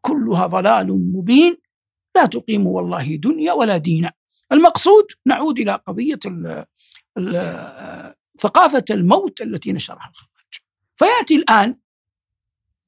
كلها 0.00 0.46
ضلال 0.46 1.12
مبين. 1.12 1.56
لا 2.16 2.26
تقيم 2.26 2.66
والله 2.66 3.16
دنيا 3.16 3.52
ولا 3.52 3.76
دين 3.76 4.10
المقصود 4.52 5.04
نعود 5.26 5.58
إلى 5.58 5.72
قضية 5.72 6.18
ال 6.26 6.66
ال 7.18 7.36
ثقافة 8.40 8.84
الموت 8.90 9.40
التي 9.40 9.72
نشرها 9.72 10.10
الخوارج 10.10 10.54
فيأتي 10.96 11.36
الآن 11.36 11.78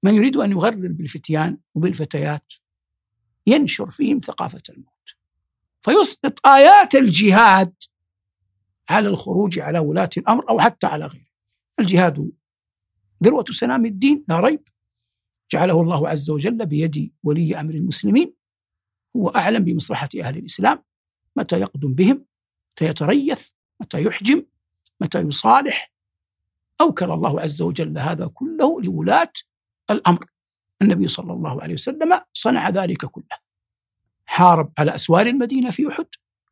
من 0.02 0.14
يريد 0.14 0.36
أن 0.36 0.50
يغرر 0.50 0.88
بالفتيان 0.88 1.58
وبالفتيات 1.74 2.52
ينشر 3.46 3.90
فيهم 3.90 4.18
ثقافة 4.18 4.62
الموت. 4.68 5.16
فيسقط 5.82 6.46
آيات 6.46 6.94
الجهاد 6.94 7.74
على 8.88 9.08
الخروج 9.08 9.58
على 9.58 9.78
ولاة 9.78 10.10
الأمر 10.16 10.50
أو 10.50 10.60
حتى 10.60 10.86
على 10.86 11.06
غيره. 11.06 11.26
الجهاد 11.80 12.32
ذروة 13.24 13.44
سنام 13.50 13.86
الدين 13.86 14.24
لا 14.28 14.40
ريب. 14.40 14.68
جعله 15.50 15.80
الله 15.80 16.08
عز 16.08 16.30
وجل 16.30 16.66
بيد 16.66 17.12
ولي 17.22 17.60
أمر 17.60 17.74
المسلمين. 17.74 18.34
هو 19.16 19.28
أعلم 19.28 19.64
بمصلحة 19.64 20.08
أهل 20.20 20.38
الإسلام. 20.38 20.82
متى 21.36 21.60
يقدم 21.60 21.94
بهم؟ 21.94 22.26
متى 22.72 22.84
يتريث؟ 22.84 23.50
متى 23.80 24.02
يحجم؟ 24.02 24.46
متى 25.00 25.20
يصالح 25.20 25.92
أوكل 26.80 27.10
الله 27.10 27.40
عز 27.40 27.62
وجل 27.62 27.98
هذا 27.98 28.26
كله 28.26 28.82
لولاة 28.82 29.32
الأمر. 29.90 30.26
النبي 30.82 31.08
صلى 31.08 31.32
الله 31.32 31.62
عليه 31.62 31.74
وسلم 31.74 32.20
صنع 32.32 32.68
ذلك 32.68 33.04
كله. 33.04 33.44
حارب 34.26 34.72
على 34.78 34.94
أسوار 34.94 35.26
المدينة 35.26 35.70
في 35.70 35.88
أحد 35.88 36.06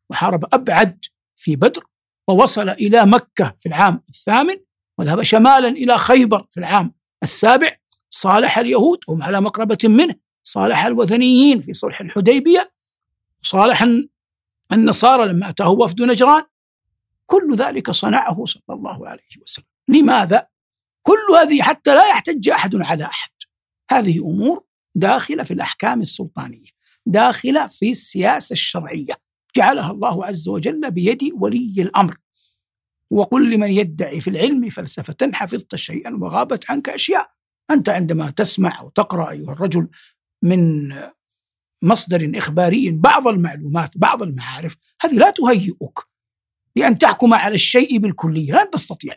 وحارب 0.09 0.45
أبعد 0.53 1.05
في 1.35 1.55
بدر 1.55 1.83
ووصل 2.27 2.69
إلى 2.69 3.05
مكة 3.05 3.55
في 3.59 3.65
العام 3.69 4.03
الثامن 4.09 4.55
وذهب 4.97 5.21
شمالا 5.21 5.67
إلى 5.67 5.97
خيبر 5.97 6.47
في 6.51 6.59
العام 6.59 6.93
السابع 7.23 7.71
صالح 8.09 8.57
اليهود 8.57 8.99
وهم 9.07 9.23
على 9.23 9.41
مقربة 9.41 9.77
منه 9.83 10.15
صالح 10.43 10.85
الوثنيين 10.85 11.59
في 11.59 11.73
صلح 11.73 12.01
الحديبية 12.01 12.73
صالح 13.43 13.85
النصارى 14.71 15.27
لما 15.27 15.49
أتاه 15.49 15.69
وفد 15.69 16.01
نجران 16.01 16.43
كل 17.33 17.55
ذلك 17.55 17.91
صنعه 17.91 18.45
صلى 18.45 18.61
الله 18.69 19.07
عليه 19.07 19.41
وسلم. 19.41 19.65
لماذا؟ 19.87 20.47
كل 21.01 21.35
هذه 21.41 21.61
حتى 21.61 21.95
لا 21.95 22.09
يحتج 22.09 22.49
أحد 22.49 22.75
على 22.75 23.03
أحد. 23.03 23.31
هذه 23.91 24.19
أمور 24.19 24.65
داخلة 24.95 25.43
في 25.43 25.53
الأحكام 25.53 26.01
السلطانية 26.01 26.69
داخلة 27.05 27.67
في 27.67 27.91
السياسة 27.91 28.53
الشرعية. 28.53 29.13
جعلها 29.55 29.91
الله 29.91 30.25
عز 30.25 30.47
وجل 30.47 30.91
بيد 30.91 31.23
ولي 31.33 31.75
الأمر. 31.79 32.17
وقل 33.11 33.51
لمن 33.51 33.71
يدعي 33.71 34.21
في 34.21 34.29
العلم 34.29 34.69
فلسفة 34.69 35.31
حفظت 35.33 35.75
شيئا 35.75 36.17
وغابت 36.21 36.71
عنك 36.71 36.89
أشياء. 36.89 37.31
أنت 37.71 37.89
عندما 37.89 38.29
تسمع 38.29 38.79
أو 38.79 38.89
تقرا 38.89 39.31
أيها 39.31 39.51
الرجل 39.51 39.87
من 40.41 40.93
مصدر 41.81 42.31
إخباري 42.35 42.91
بعض 42.91 43.27
المعلومات 43.27 43.97
بعض 43.97 44.23
المعارف 44.23 44.77
هذه 45.01 45.13
لا 45.13 45.29
تهيئك. 45.29 46.12
لأن 46.75 46.97
تحكم 46.97 47.33
على 47.33 47.55
الشيء 47.55 47.97
بالكلية 47.97 48.53
لن 48.53 48.69
تستطيع. 48.69 49.15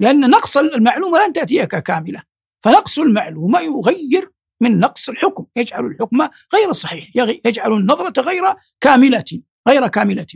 لأن 0.00 0.30
نقص 0.30 0.56
المعلومة 0.56 1.18
لن 1.26 1.32
تأتيك 1.32 1.76
كاملة. 1.76 2.22
فنقص 2.60 2.98
المعلومة 2.98 3.60
يغير 3.60 4.32
من 4.60 4.80
نقص 4.80 5.08
الحكم 5.08 5.46
يجعل 5.56 5.86
الحكم 5.86 6.18
غير 6.54 6.72
صحيح 6.72 7.08
يجعل 7.44 7.72
النظرة 7.72 8.20
غير 8.22 8.42
كاملة 8.80 9.42
غير 9.68 9.88
كاملة. 9.88 10.26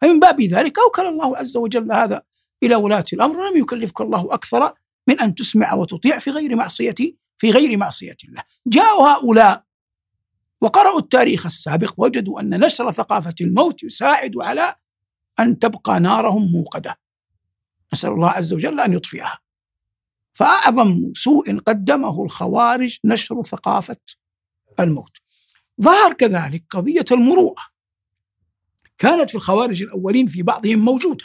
فمن 0.00 0.20
باب 0.20 0.40
ذلك 0.40 0.78
أوكل 0.78 1.06
الله 1.06 1.36
عز 1.36 1.56
وجل 1.56 1.92
هذا 1.92 2.22
إلى 2.62 2.74
ولاة 2.74 3.04
الأمر 3.12 3.50
لم 3.50 3.60
يكلفك 3.60 4.00
الله 4.00 4.34
أكثر 4.34 4.72
من 5.08 5.20
أن 5.20 5.34
تسمع 5.34 5.74
وتطيع 5.74 6.18
في 6.18 6.30
غير 6.30 6.56
معصية 6.56 6.94
في 7.38 7.50
غير 7.50 7.76
معصية 7.76 8.16
الله. 8.28 8.42
جاءوا 8.66 9.08
هؤلاء 9.08 9.64
وقرأوا 10.60 10.98
التاريخ 10.98 11.46
السابق 11.46 11.94
وجدوا 11.96 12.40
أن 12.40 12.64
نشر 12.64 12.92
ثقافة 12.92 13.34
الموت 13.40 13.82
يساعد 13.82 14.32
على 14.38 14.74
أن 15.40 15.58
تبقى 15.58 16.00
نارهم 16.00 16.52
موقدة. 16.52 16.98
نسأل 17.92 18.10
الله 18.10 18.30
عز 18.30 18.52
وجل 18.52 18.80
أن 18.80 18.92
يطفئها. 18.92 19.38
فأعظم 20.32 21.12
سوء 21.14 21.58
قدمه 21.58 22.24
الخوارج 22.24 22.98
نشر 23.04 23.42
ثقافة 23.42 24.00
الموت. 24.80 25.16
ظهر 25.82 26.12
كذلك 26.12 26.64
قضية 26.70 27.04
المروءة. 27.12 27.62
كانت 28.98 29.30
في 29.30 29.34
الخوارج 29.34 29.82
الأولين 29.82 30.26
في 30.26 30.42
بعضهم 30.42 30.78
موجودة 30.78 31.24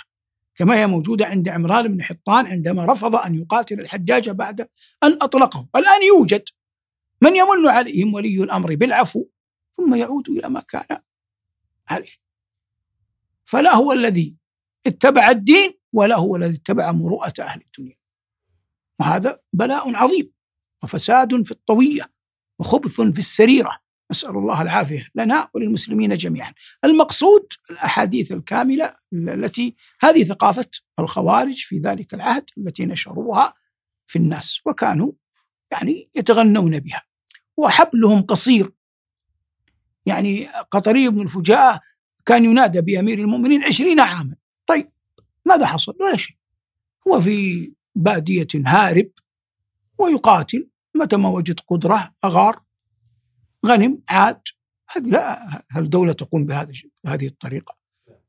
كما 0.56 0.76
هي 0.76 0.88
موجودة 0.88 1.26
عند 1.26 1.50
عمران 1.50 1.88
بن 1.88 2.04
حطان 2.04 2.48
عندما 2.48 2.86
رفض 2.86 3.16
أن 3.16 3.36
يقاتل 3.36 3.80
الحجاج 3.80 4.30
بعد 4.30 4.62
أن 5.04 5.18
أطلقه 5.22 5.68
الآن 5.76 6.04
يوجد 6.04 6.44
من 7.22 7.36
يمن 7.36 7.68
عليهم 7.68 8.14
ولي 8.14 8.44
الأمر 8.44 8.76
بالعفو 8.76 9.26
ثم 9.78 9.96
يعود 9.96 10.30
إلى 10.30 10.50
ما 10.50 10.60
كان 10.60 10.98
عليه. 11.88 12.25
فلا 13.46 13.76
هو 13.76 13.92
الذي 13.92 14.38
اتبع 14.88 15.30
الدين 15.30 15.72
ولا 15.94 16.16
هو 16.16 16.36
الذي 16.36 16.56
اتبع 16.56 16.92
مروءة 16.92 17.34
أهل 17.40 17.62
الدنيا. 17.62 17.96
وهذا 19.00 19.40
بلاء 19.54 19.96
عظيم 19.96 20.32
وفساد 20.84 21.46
في 21.46 21.52
الطوية 21.52 22.12
وخبث 22.60 23.02
في 23.02 23.20
السريرة. 23.20 23.80
نسأل 24.12 24.30
الله 24.30 24.62
العافية 24.62 25.08
لنا 25.16 25.50
وللمسلمين 25.54 26.18
جميعا. 26.18 26.54
المقصود 26.84 27.48
الأحاديث 27.70 28.32
الكاملة 28.32 28.96
التي 29.14 29.76
هذه 30.02 30.24
ثقافة 30.24 30.68
الخوارج 31.00 31.56
في 31.56 31.78
ذلك 31.78 32.14
العهد 32.14 32.50
التي 32.58 32.86
نشروها 32.86 33.54
في 34.06 34.20
الناس 34.20 34.60
وكانوا 34.66 35.12
يعني 35.72 36.10
يتغنون 36.16 36.80
بها. 36.80 37.04
وحبلهم 37.58 38.22
قصير. 38.22 38.72
يعني 40.06 40.48
قطري 40.48 41.10
بن 41.10 41.22
الفجاءة 41.22 41.82
كان 42.26 42.46
ينادى 42.46 42.82
بأمير 42.82 43.20
المؤمنين 43.20 43.64
عشرين 43.64 44.00
عاما. 44.00 44.36
طيب 44.68 44.90
ماذا 45.46 45.66
حصل؟ 45.66 45.96
ولا 46.02 46.18
شيء. 46.18 46.36
هو 47.08 47.22
في 47.22 47.72
بادية 47.96 48.48
هارب 48.66 49.10
ويقاتل. 49.98 50.70
متى 50.96 51.18
ما 51.18 51.30
وجد 51.30 51.60
قدرة 51.60 52.14
أغار 52.24 52.64
غنم 53.66 54.02
عاد. 54.10 54.42
هذه 54.90 55.10
لا 55.10 55.64
هل 55.72 55.90
دولة 55.90 56.14
تقوم 56.14 56.46
بهذه 56.46 56.74
هذه 57.06 57.28
الطريقة؟ 57.28 57.78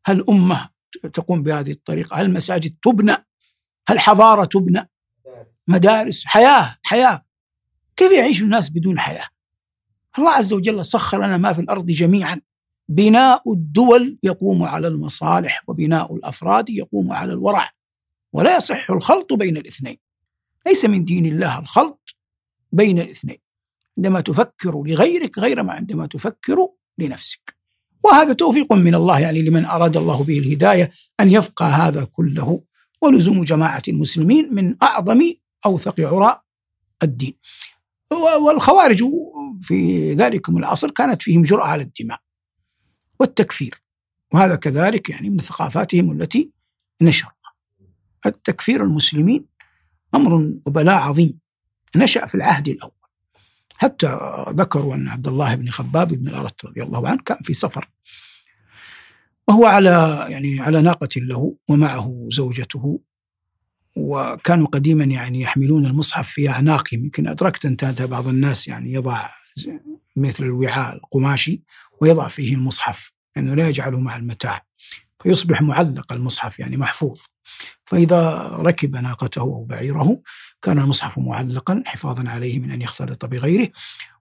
هل 0.04 0.24
أمة 0.28 0.70
تقوم 1.12 1.42
بهذه 1.42 1.70
الطريقة؟ 1.70 2.16
هل 2.16 2.32
مساجد 2.32 2.76
تبنى؟ 2.82 3.16
هل 3.88 3.98
حضارة 3.98 4.44
تبنى؟ 4.44 4.90
مدارس 5.68 6.24
حياة 6.24 6.78
حياة. 6.82 7.24
كيف 7.96 8.12
يعيش 8.12 8.42
الناس 8.42 8.70
بدون 8.70 8.98
حياة؟ 8.98 9.28
الله 10.18 10.30
عز 10.30 10.52
وجل 10.52 10.86
سخر 10.86 11.26
لنا 11.26 11.36
ما 11.36 11.52
في 11.52 11.60
الأرض 11.60 11.86
جميعا. 11.86 12.40
بناء 12.88 13.52
الدول 13.52 14.18
يقوم 14.22 14.62
على 14.62 14.88
المصالح 14.88 15.62
وبناء 15.68 16.14
الأفراد 16.14 16.70
يقوم 16.70 17.12
على 17.12 17.32
الورع 17.32 17.70
ولا 18.32 18.56
يصح 18.56 18.90
الخلط 18.90 19.32
بين 19.32 19.56
الاثنين. 19.56 19.96
ليس 20.66 20.84
من 20.84 21.04
دين 21.04 21.26
الله 21.26 21.58
الخلط 21.58 22.14
بين 22.72 22.98
الاثنين. 22.98 23.38
عندما 23.98 24.20
تفكر 24.20 24.82
لغيرك 24.82 25.38
غير 25.38 25.62
ما 25.62 25.72
عندما 25.72 26.06
تفكر 26.06 26.68
لنفسك. 26.98 27.56
وهذا 28.04 28.32
توفيق 28.32 28.72
من 28.72 28.94
الله 28.94 29.20
يعني 29.20 29.42
لمن 29.42 29.64
أراد 29.64 29.96
الله 29.96 30.24
به 30.24 30.38
الهداية 30.38 30.90
أن 31.20 31.30
يفقه 31.30 31.66
هذا 31.66 32.04
كله. 32.04 32.62
ولزوم 33.02 33.44
جماعة 33.44 33.82
المسلمين 33.88 34.54
من 34.54 34.82
أعظم 34.82 35.20
أوثق 35.66 36.00
عراء 36.00 36.42
الدين. 37.02 37.34
والخوارج 38.40 39.04
في 39.60 40.12
ذلكم 40.14 40.56
العصر 40.56 40.90
كانت 40.90 41.22
فيهم 41.22 41.42
جرأة 41.42 41.66
على 41.66 41.82
الدماء. 41.82 42.20
والتكفير. 43.20 43.82
وهذا 44.32 44.56
كذلك 44.56 45.10
يعني 45.10 45.30
من 45.30 45.38
ثقافاتهم 45.38 46.12
التي 46.12 46.50
نشر. 47.02 47.28
التكفير 48.26 48.82
المسلمين 48.84 49.46
أمر 50.14 50.34
وبلاء 50.66 50.96
عظيم. 50.96 51.38
نشأ 51.96 52.26
في 52.26 52.34
العهد 52.34 52.68
الأول. 52.68 52.90
حتى 53.76 54.18
ذكروا 54.50 54.94
أن 54.94 55.08
عبد 55.08 55.28
الله 55.28 55.54
بن 55.54 55.70
خباب 55.70 56.08
بن 56.08 56.28
الارت 56.28 56.64
رضي 56.64 56.82
الله 56.82 57.08
عنه 57.08 57.22
كان 57.22 57.38
في 57.42 57.54
سفر. 57.54 57.88
وهو 59.48 59.66
على 59.66 60.26
يعني 60.28 60.60
على 60.60 60.82
ناقة 60.82 61.08
له 61.16 61.56
ومعه 61.68 62.28
زوجته. 62.32 63.00
وكانوا 63.96 64.66
قديما 64.66 65.04
يعني 65.04 65.40
يحملون 65.40 65.86
المصحف 65.86 66.28
في 66.28 66.50
أعناقهم. 66.50 67.04
يمكن 67.04 67.28
أدركت 67.28 67.66
أنت 67.66 68.02
بعض 68.02 68.28
الناس 68.28 68.68
يعني 68.68 68.92
يضع 68.92 69.28
مثل 70.16 70.44
الوعاء 70.44 70.96
القماشي. 70.96 71.62
ويضع 72.00 72.28
فيه 72.28 72.54
المصحف 72.54 73.12
لأنه 73.36 73.54
لا 73.54 73.68
يجعله 73.68 74.00
مع 74.00 74.16
المتاع. 74.16 74.66
فيصبح 75.22 75.62
معلق 75.62 76.12
المصحف 76.12 76.58
يعني 76.58 76.76
محفوظ. 76.76 77.20
فإذا 77.84 78.48
ركب 78.48 78.96
ناقته 78.96 79.40
أو 79.40 79.64
بعيره 79.64 80.22
كان 80.62 80.78
المصحف 80.78 81.18
معلقا 81.18 81.82
حفاظا 81.86 82.28
عليه 82.28 82.58
من 82.58 82.70
أن 82.70 82.82
يختلط 82.82 83.24
بغيره 83.24 83.68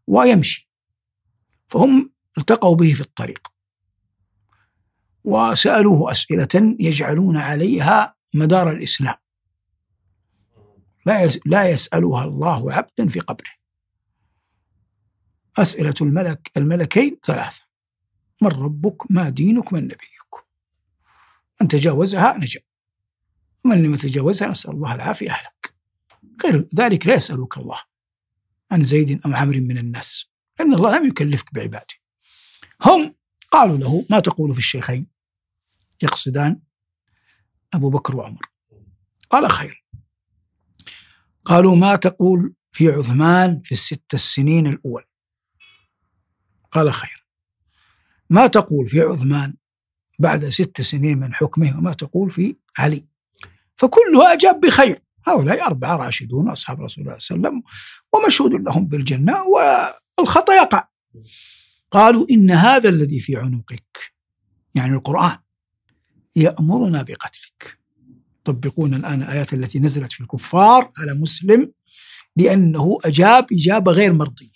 ويمشي. 0.07 0.69
فهم 1.69 2.13
التقوا 2.37 2.75
به 2.75 2.93
في 2.93 3.01
الطريق. 3.01 3.47
وسألوه 5.23 6.11
أسئلة 6.11 6.75
يجعلون 6.79 7.37
عليها 7.37 8.15
مدار 8.33 8.71
الإسلام. 8.71 9.15
لا 11.05 11.29
لا 11.45 11.69
يسألها 11.69 12.25
الله 12.25 12.73
عبدا 12.73 13.07
في 13.07 13.19
قبره. 13.19 13.49
أسئلة 15.57 15.93
الملك 16.01 16.51
الملكين 16.57 17.17
ثلاثة. 17.25 17.64
من 18.41 18.49
ربك 18.49 19.11
ما 19.11 19.29
دينك 19.29 19.73
من 19.73 19.83
نبيك. 19.83 20.15
من 21.61 21.67
تجاوزها 21.67 22.37
نجا. 22.37 22.59
ومن 23.65 23.83
لم 23.83 23.93
يتجاوزها 23.93 24.47
نسأل 24.47 24.71
الله 24.71 24.95
العافية 24.95 25.31
أهلك 25.31 25.75
غير 26.45 26.67
ذلك 26.75 27.07
لا 27.07 27.13
يسألك 27.13 27.57
الله 27.57 27.79
عن 28.71 28.83
زيد 28.83 29.21
أو 29.25 29.33
عمرو 29.33 29.59
من 29.59 29.77
الناس. 29.77 30.25
لأن 30.59 30.73
الله 30.73 30.97
لم 30.97 31.07
يكلفك 31.07 31.53
بعباده. 31.53 31.95
هم 32.81 33.15
قالوا 33.51 33.77
له 33.77 34.05
ما 34.09 34.19
تقول 34.19 34.53
في 34.53 34.59
الشيخين؟ 34.59 35.07
يقصدان 36.03 36.61
أبو 37.73 37.89
بكر 37.89 38.15
وعمر. 38.15 38.51
قال 39.29 39.51
خير. 39.51 39.85
قالوا 41.45 41.75
ما 41.75 41.95
تقول 41.95 42.53
في 42.71 42.89
عثمان 42.89 43.61
في 43.61 43.71
الست 43.71 44.13
السنين 44.13 44.67
الأول؟ 44.67 45.03
قال 46.71 46.93
خير. 46.93 47.24
ما 48.29 48.47
تقول 48.47 48.87
في 48.87 49.01
عثمان 49.01 49.53
بعد 50.19 50.49
ست 50.49 50.81
سنين 50.81 51.17
من 51.17 51.33
حكمه 51.33 51.77
وما 51.77 51.93
تقول 51.93 52.31
في 52.31 52.55
علي. 52.77 53.07
فكلها 53.75 54.33
أجاب 54.33 54.59
بخير. 54.59 55.01
هؤلاء 55.27 55.67
أربعة 55.67 55.95
راشدون 55.95 56.49
أصحاب 56.49 56.81
رسول 56.81 57.03
الله 57.03 57.17
صلى 57.19 57.35
الله 57.35 57.49
عليه 57.49 57.57
وسلم 57.57 57.63
ومشهود 58.13 58.53
لهم 58.53 58.85
بالجنة 58.85 59.35
والخطأ 60.17 60.53
يقع. 60.53 60.87
قالوا 61.91 62.25
إن 62.31 62.51
هذا 62.51 62.89
الذي 62.89 63.19
في 63.19 63.35
عنقك 63.35 64.13
يعني 64.75 64.93
القرآن 64.93 65.37
يأمرنا 66.35 67.01
بقتلك. 67.01 67.79
يطبقون 68.39 68.93
الآن 68.93 69.21
الآيات 69.21 69.53
التي 69.53 69.79
نزلت 69.79 70.11
في 70.11 70.21
الكفار 70.21 70.91
على 70.97 71.13
مسلم 71.13 71.71
لأنه 72.37 72.97
أجاب 73.05 73.45
إجابة 73.53 73.91
غير 73.91 74.13
مرضية. 74.13 74.54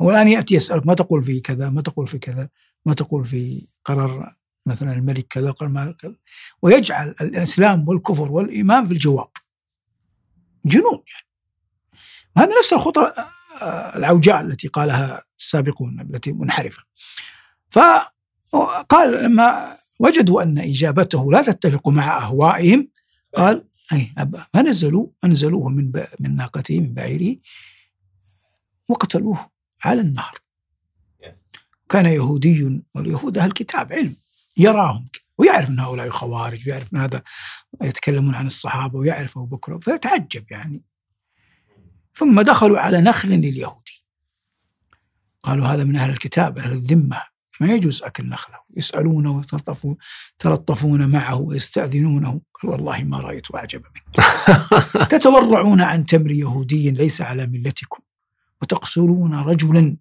هو 0.00 0.10
الآن 0.10 0.28
يأتي 0.28 0.54
يسألك 0.54 0.86
ما 0.86 0.94
تقول 0.94 1.24
في 1.24 1.40
كذا؟ 1.40 1.70
ما 1.70 1.82
تقول 1.82 2.06
في 2.06 2.18
كذا؟ 2.18 2.48
ما 2.86 2.94
تقول 2.94 3.24
في 3.24 3.68
قرار 3.84 4.34
مثلا 4.66 4.92
الملك 4.92 5.26
كذا؟ 5.30 5.50
قال 5.50 5.68
ما 5.68 5.92
كذا. 5.92 6.14
ويجعل 6.62 7.14
الإسلام 7.20 7.88
والكفر 7.88 8.32
والإيمان 8.32 8.86
في 8.86 8.92
الجواب. 8.92 9.30
جنون 10.64 11.02
يعني. 11.12 11.26
هذا 12.36 12.58
نفس 12.58 12.72
الخطى 12.72 13.12
آه، 13.62 13.96
العوجاء 13.96 14.40
التي 14.40 14.68
قالها 14.68 15.22
السابقون 15.38 16.00
التي 16.00 16.32
منحرفة. 16.32 16.82
فقال 17.70 19.24
لما 19.24 19.76
وجدوا 20.00 20.42
أن 20.42 20.58
إجابته 20.58 21.32
لا 21.32 21.42
تتفق 21.42 21.88
مع 21.88 22.18
أهوائهم 22.18 22.88
قال 23.36 23.64
أي 23.92 24.12
أبا 24.18 24.46
فنزلوا 24.54 25.06
أنزلوه 25.24 25.68
من 25.68 25.92
من 26.20 26.36
ناقته 26.36 26.80
من 26.80 26.94
بعيره 26.94 27.36
وقتلوه. 28.88 29.50
على 29.84 30.00
النهر. 30.00 30.34
كان 31.88 32.06
يهودي 32.06 32.82
واليهود 32.94 33.38
أهل 33.38 33.52
كتاب 33.52 33.92
علم 33.92 34.16
يراهم 34.56 35.08
ويعرف 35.38 35.68
أن 35.68 35.80
هؤلاء 35.80 36.10
خوارج 36.10 36.68
ويعرف 36.68 36.94
أن 36.94 36.98
هذا 36.98 37.22
يتكلمون 37.82 38.34
عن 38.34 38.46
الصحابة 38.46 38.98
ويعرف 38.98 39.38
أبو 39.38 39.56
بكر 39.56 39.78
فيتعجب 39.78 40.44
يعني. 40.50 40.84
ثم 42.14 42.40
دخلوا 42.40 42.78
على 42.78 43.00
نخل 43.00 43.28
لليهودي. 43.28 44.04
قالوا 45.42 45.66
هذا 45.66 45.84
من 45.84 45.96
أهل 45.96 46.10
الكتاب 46.10 46.58
أهل 46.58 46.72
الذمة. 46.72 47.22
ما 47.60 47.72
يجوز 47.72 48.02
أكل 48.02 48.28
نخله. 48.28 48.58
يسألونه 48.76 49.30
ويتلطفون 49.30 49.96
تلطفون 50.38 51.10
معه 51.10 51.34
ويستأذنونه. 51.34 52.40
قال 52.54 52.70
والله 52.70 53.04
ما 53.04 53.20
رأيت 53.20 53.54
أعجب 53.54 53.82
منه. 53.94 54.26
تتورعون 55.12 55.80
عن 55.80 56.06
تمر 56.06 56.30
يهودي 56.30 56.90
ليس 56.90 57.20
على 57.20 57.46
ملتكم. 57.46 58.02
وتقتلون 58.62 59.34
رجلا. 59.34 59.96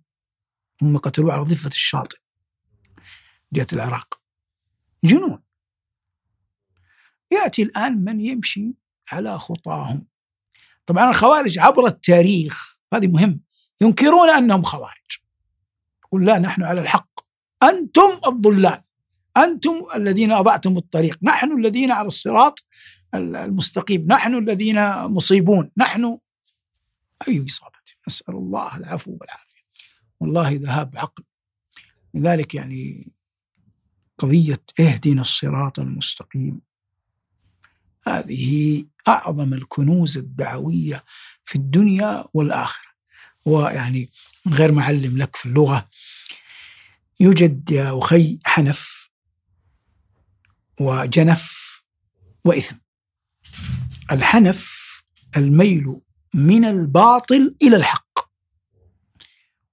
ثم 0.79 0.97
قتلوه 0.97 1.33
على 1.33 1.41
ضفة 1.41 1.67
الشاطئ. 1.69 2.17
جهة 3.53 3.67
العراق. 3.73 4.21
جنون. 5.03 5.43
يأتي 7.31 7.61
الآن 7.63 8.03
من 8.03 8.21
يمشي 8.21 8.73
على 9.11 9.39
خطاهم. 9.39 10.07
طبعا 10.85 11.09
الخوارج 11.09 11.59
عبر 11.59 11.87
التاريخ 11.87 12.79
هذه 12.93 13.07
مهم 13.07 13.41
ينكرون 13.81 14.29
أنهم 14.29 14.63
خوارج. 14.63 15.19
يقول 16.05 16.25
لا 16.25 16.39
نحن 16.39 16.63
على 16.63 16.81
الحق. 16.81 17.19
أنتم 17.63 18.19
الضلال. 18.27 18.81
أنتم 19.37 19.85
الذين 19.95 20.31
أضعتم 20.31 20.77
الطريق. 20.77 21.19
نحن 21.21 21.59
الذين 21.59 21.91
على 21.91 22.07
الصراط 22.07 22.59
المستقيم. 23.13 24.05
نحن 24.07 24.35
الذين 24.35 25.03
مصيبون. 25.03 25.71
نحن. 25.77 26.19
أي 27.27 27.45
إصابة 27.45 27.78
نسأل 28.09 28.35
الله 28.35 28.77
العفو 28.77 29.17
والعافية. 29.21 29.61
والله 30.19 30.49
ذهاب 30.53 30.97
عقل. 30.97 31.23
لذلك 32.13 32.55
يعني 32.55 33.11
قضية 34.17 34.63
اهدنا 34.79 35.21
الصراط 35.21 35.79
المستقيم. 35.79 36.61
هذه 38.07 38.83
أعظم 39.07 39.53
الكنوز 39.53 40.17
الدعوية 40.17 41.03
في 41.43 41.55
الدنيا 41.55 42.25
والآخرة. 42.33 42.89
ويعني 43.45 44.09
من 44.45 44.53
غير 44.53 44.71
معلم 44.71 45.17
لك 45.17 45.35
في 45.35 45.45
اللغة 45.45 45.89
يوجد 47.19 47.71
يا 47.71 47.99
أخي 47.99 48.39
حنف 48.45 49.09
وجنف 50.79 51.83
وإثم. 52.45 52.75
الحنف 54.11 54.79
الميل 55.37 56.01
من 56.33 56.65
الباطل 56.65 57.55
إلى 57.61 57.75
الحق. 57.75 58.19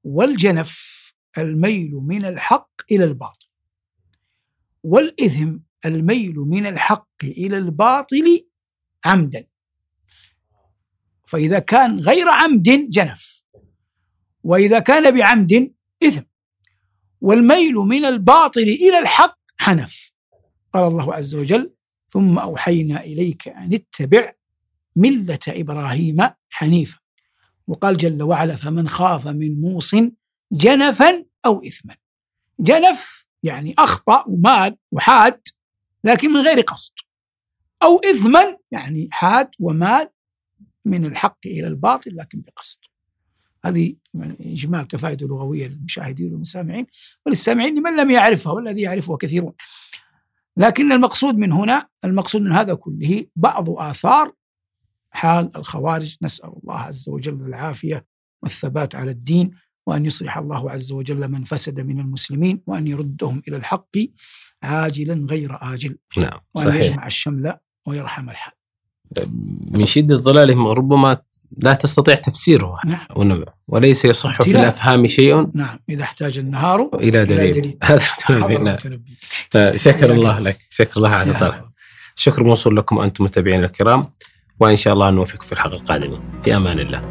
والجنف 0.04 0.96
الميل 1.38 1.90
من 1.92 2.24
الحق 2.24 2.70
إلى 2.90 3.04
الباطل. 3.04 3.46
والإثم 4.82 5.56
الميل 5.86 6.34
من 6.34 6.66
الحق 6.66 7.24
إلى 7.24 7.58
الباطل 7.58 8.48
عمدا. 9.04 9.46
فإذا 11.26 11.58
كان 11.58 12.00
غير 12.00 12.28
عمد 12.28 12.88
جنف. 12.90 13.42
وإذا 14.42 14.78
كان 14.78 15.18
بعمد 15.18 15.74
إثم. 16.02 16.22
والميل 17.20 17.74
من 17.74 18.04
الباطل 18.04 18.60
إلى 18.60 18.98
الحق 18.98 19.38
حنف. 19.58 20.12
قال 20.72 20.84
الله 20.84 21.14
عز 21.14 21.34
وجل 21.34 21.74
ثم 22.08 22.38
أوحينا 22.38 23.00
إليك 23.00 23.48
أن 23.48 23.72
اتبع 23.72 24.32
ملة 24.96 25.38
إبراهيم 25.48 26.16
حنيفا. 26.50 26.98
وقال 27.66 27.96
جل 27.96 28.22
وعلا 28.22 28.56
فمن 28.56 28.88
خاف 28.88 29.28
من 29.28 29.60
موص 29.60 29.94
جنفا 30.52 31.24
أو 31.46 31.62
إثما. 31.62 31.96
جنف 32.60 33.26
يعني 33.42 33.74
أخطأ 33.78 34.24
ومال 34.28 34.76
وحاد 34.92 35.40
لكن 36.04 36.30
من 36.30 36.40
غير 36.40 36.60
قصد. 36.60 36.92
أو 37.82 37.98
إثما 38.10 38.56
يعني 38.70 39.08
حاد 39.10 39.50
ومال 39.60 40.08
من 40.84 41.04
الحق 41.04 41.38
إلى 41.46 41.66
الباطل 41.66 42.16
لكن 42.16 42.40
بقصد. 42.40 42.78
هذه 43.64 43.96
يعني 44.14 44.52
إجمال 44.52 44.86
كفائدة 44.86 45.26
لغوية 45.26 45.68
للمشاهدين 45.68 46.32
والمسامعين 46.32 46.86
وللسامعين 47.26 47.78
لمن 47.78 47.96
لم 47.96 48.10
يعرفها 48.10 48.52
والذي 48.52 48.80
يعرفها 48.80 49.16
كثيرون. 49.16 49.52
لكن 50.56 50.92
المقصود 50.92 51.34
من 51.38 51.52
هنا 51.52 51.88
المقصود 52.04 52.42
من 52.42 52.52
هذا 52.52 52.74
كله 52.74 53.26
بعض 53.36 53.70
آثار 53.70 54.32
حال 55.16 55.50
الخوارج 55.56 56.16
نسأل 56.22 56.52
الله 56.62 56.76
عز 56.76 57.08
وجل 57.08 57.42
العافية 57.46 58.06
والثبات 58.42 58.94
على 58.94 59.10
الدين 59.10 59.50
وأن 59.86 60.06
يصلح 60.06 60.38
الله 60.38 60.70
عز 60.70 60.92
وجل 60.92 61.28
من 61.28 61.44
فسد 61.44 61.80
من 61.80 62.00
المسلمين 62.00 62.62
وأن 62.66 62.86
يردهم 62.86 63.42
إلى 63.48 63.56
الحق 63.56 63.96
عاجلا 64.62 65.26
غير 65.30 65.58
آجل. 65.62 65.98
نعم 66.18 66.38
وأن 66.54 66.66
صحيح. 66.66 66.84
يجمع 66.84 67.06
الشمل 67.06 67.54
ويرحم 67.86 68.30
الحال. 68.30 68.52
من 69.70 69.86
شدة 69.86 70.16
ضلالهم 70.16 70.66
ربما 70.66 71.16
لا 71.58 71.74
تستطيع 71.74 72.14
تفسيره. 72.14 72.78
نعم. 72.86 73.44
وليس 73.68 74.04
يصح 74.04 74.42
في 74.42 74.50
الأفهام 74.50 75.06
شيء. 75.06 75.50
نعم 75.54 75.78
إذا 75.88 76.02
احتاج 76.02 76.38
النهار 76.38 76.90
إلى 76.94 77.24
دليل. 77.24 77.78
هذا 77.82 78.02
المتنبي 78.30 79.14
نعم. 79.54 79.76
شكر 79.76 80.12
الله 80.12 80.40
لك. 80.40 80.58
شكر 80.70 80.96
الله 80.96 81.08
على 81.10 81.32
طرح 81.34 81.64
شكر 82.16 82.42
موصول 82.42 82.76
لكم 82.76 82.98
أنتم 82.98 83.24
متابعينا 83.24 83.64
الكرام. 83.64 84.06
وإن 84.60 84.76
شاء 84.76 84.94
الله 84.94 85.10
نوفقكم 85.10 85.46
في 85.46 85.52
الحلقة 85.52 85.76
القادمة. 85.76 86.20
في 86.42 86.56
أمان 86.56 86.80
الله. 86.80 87.02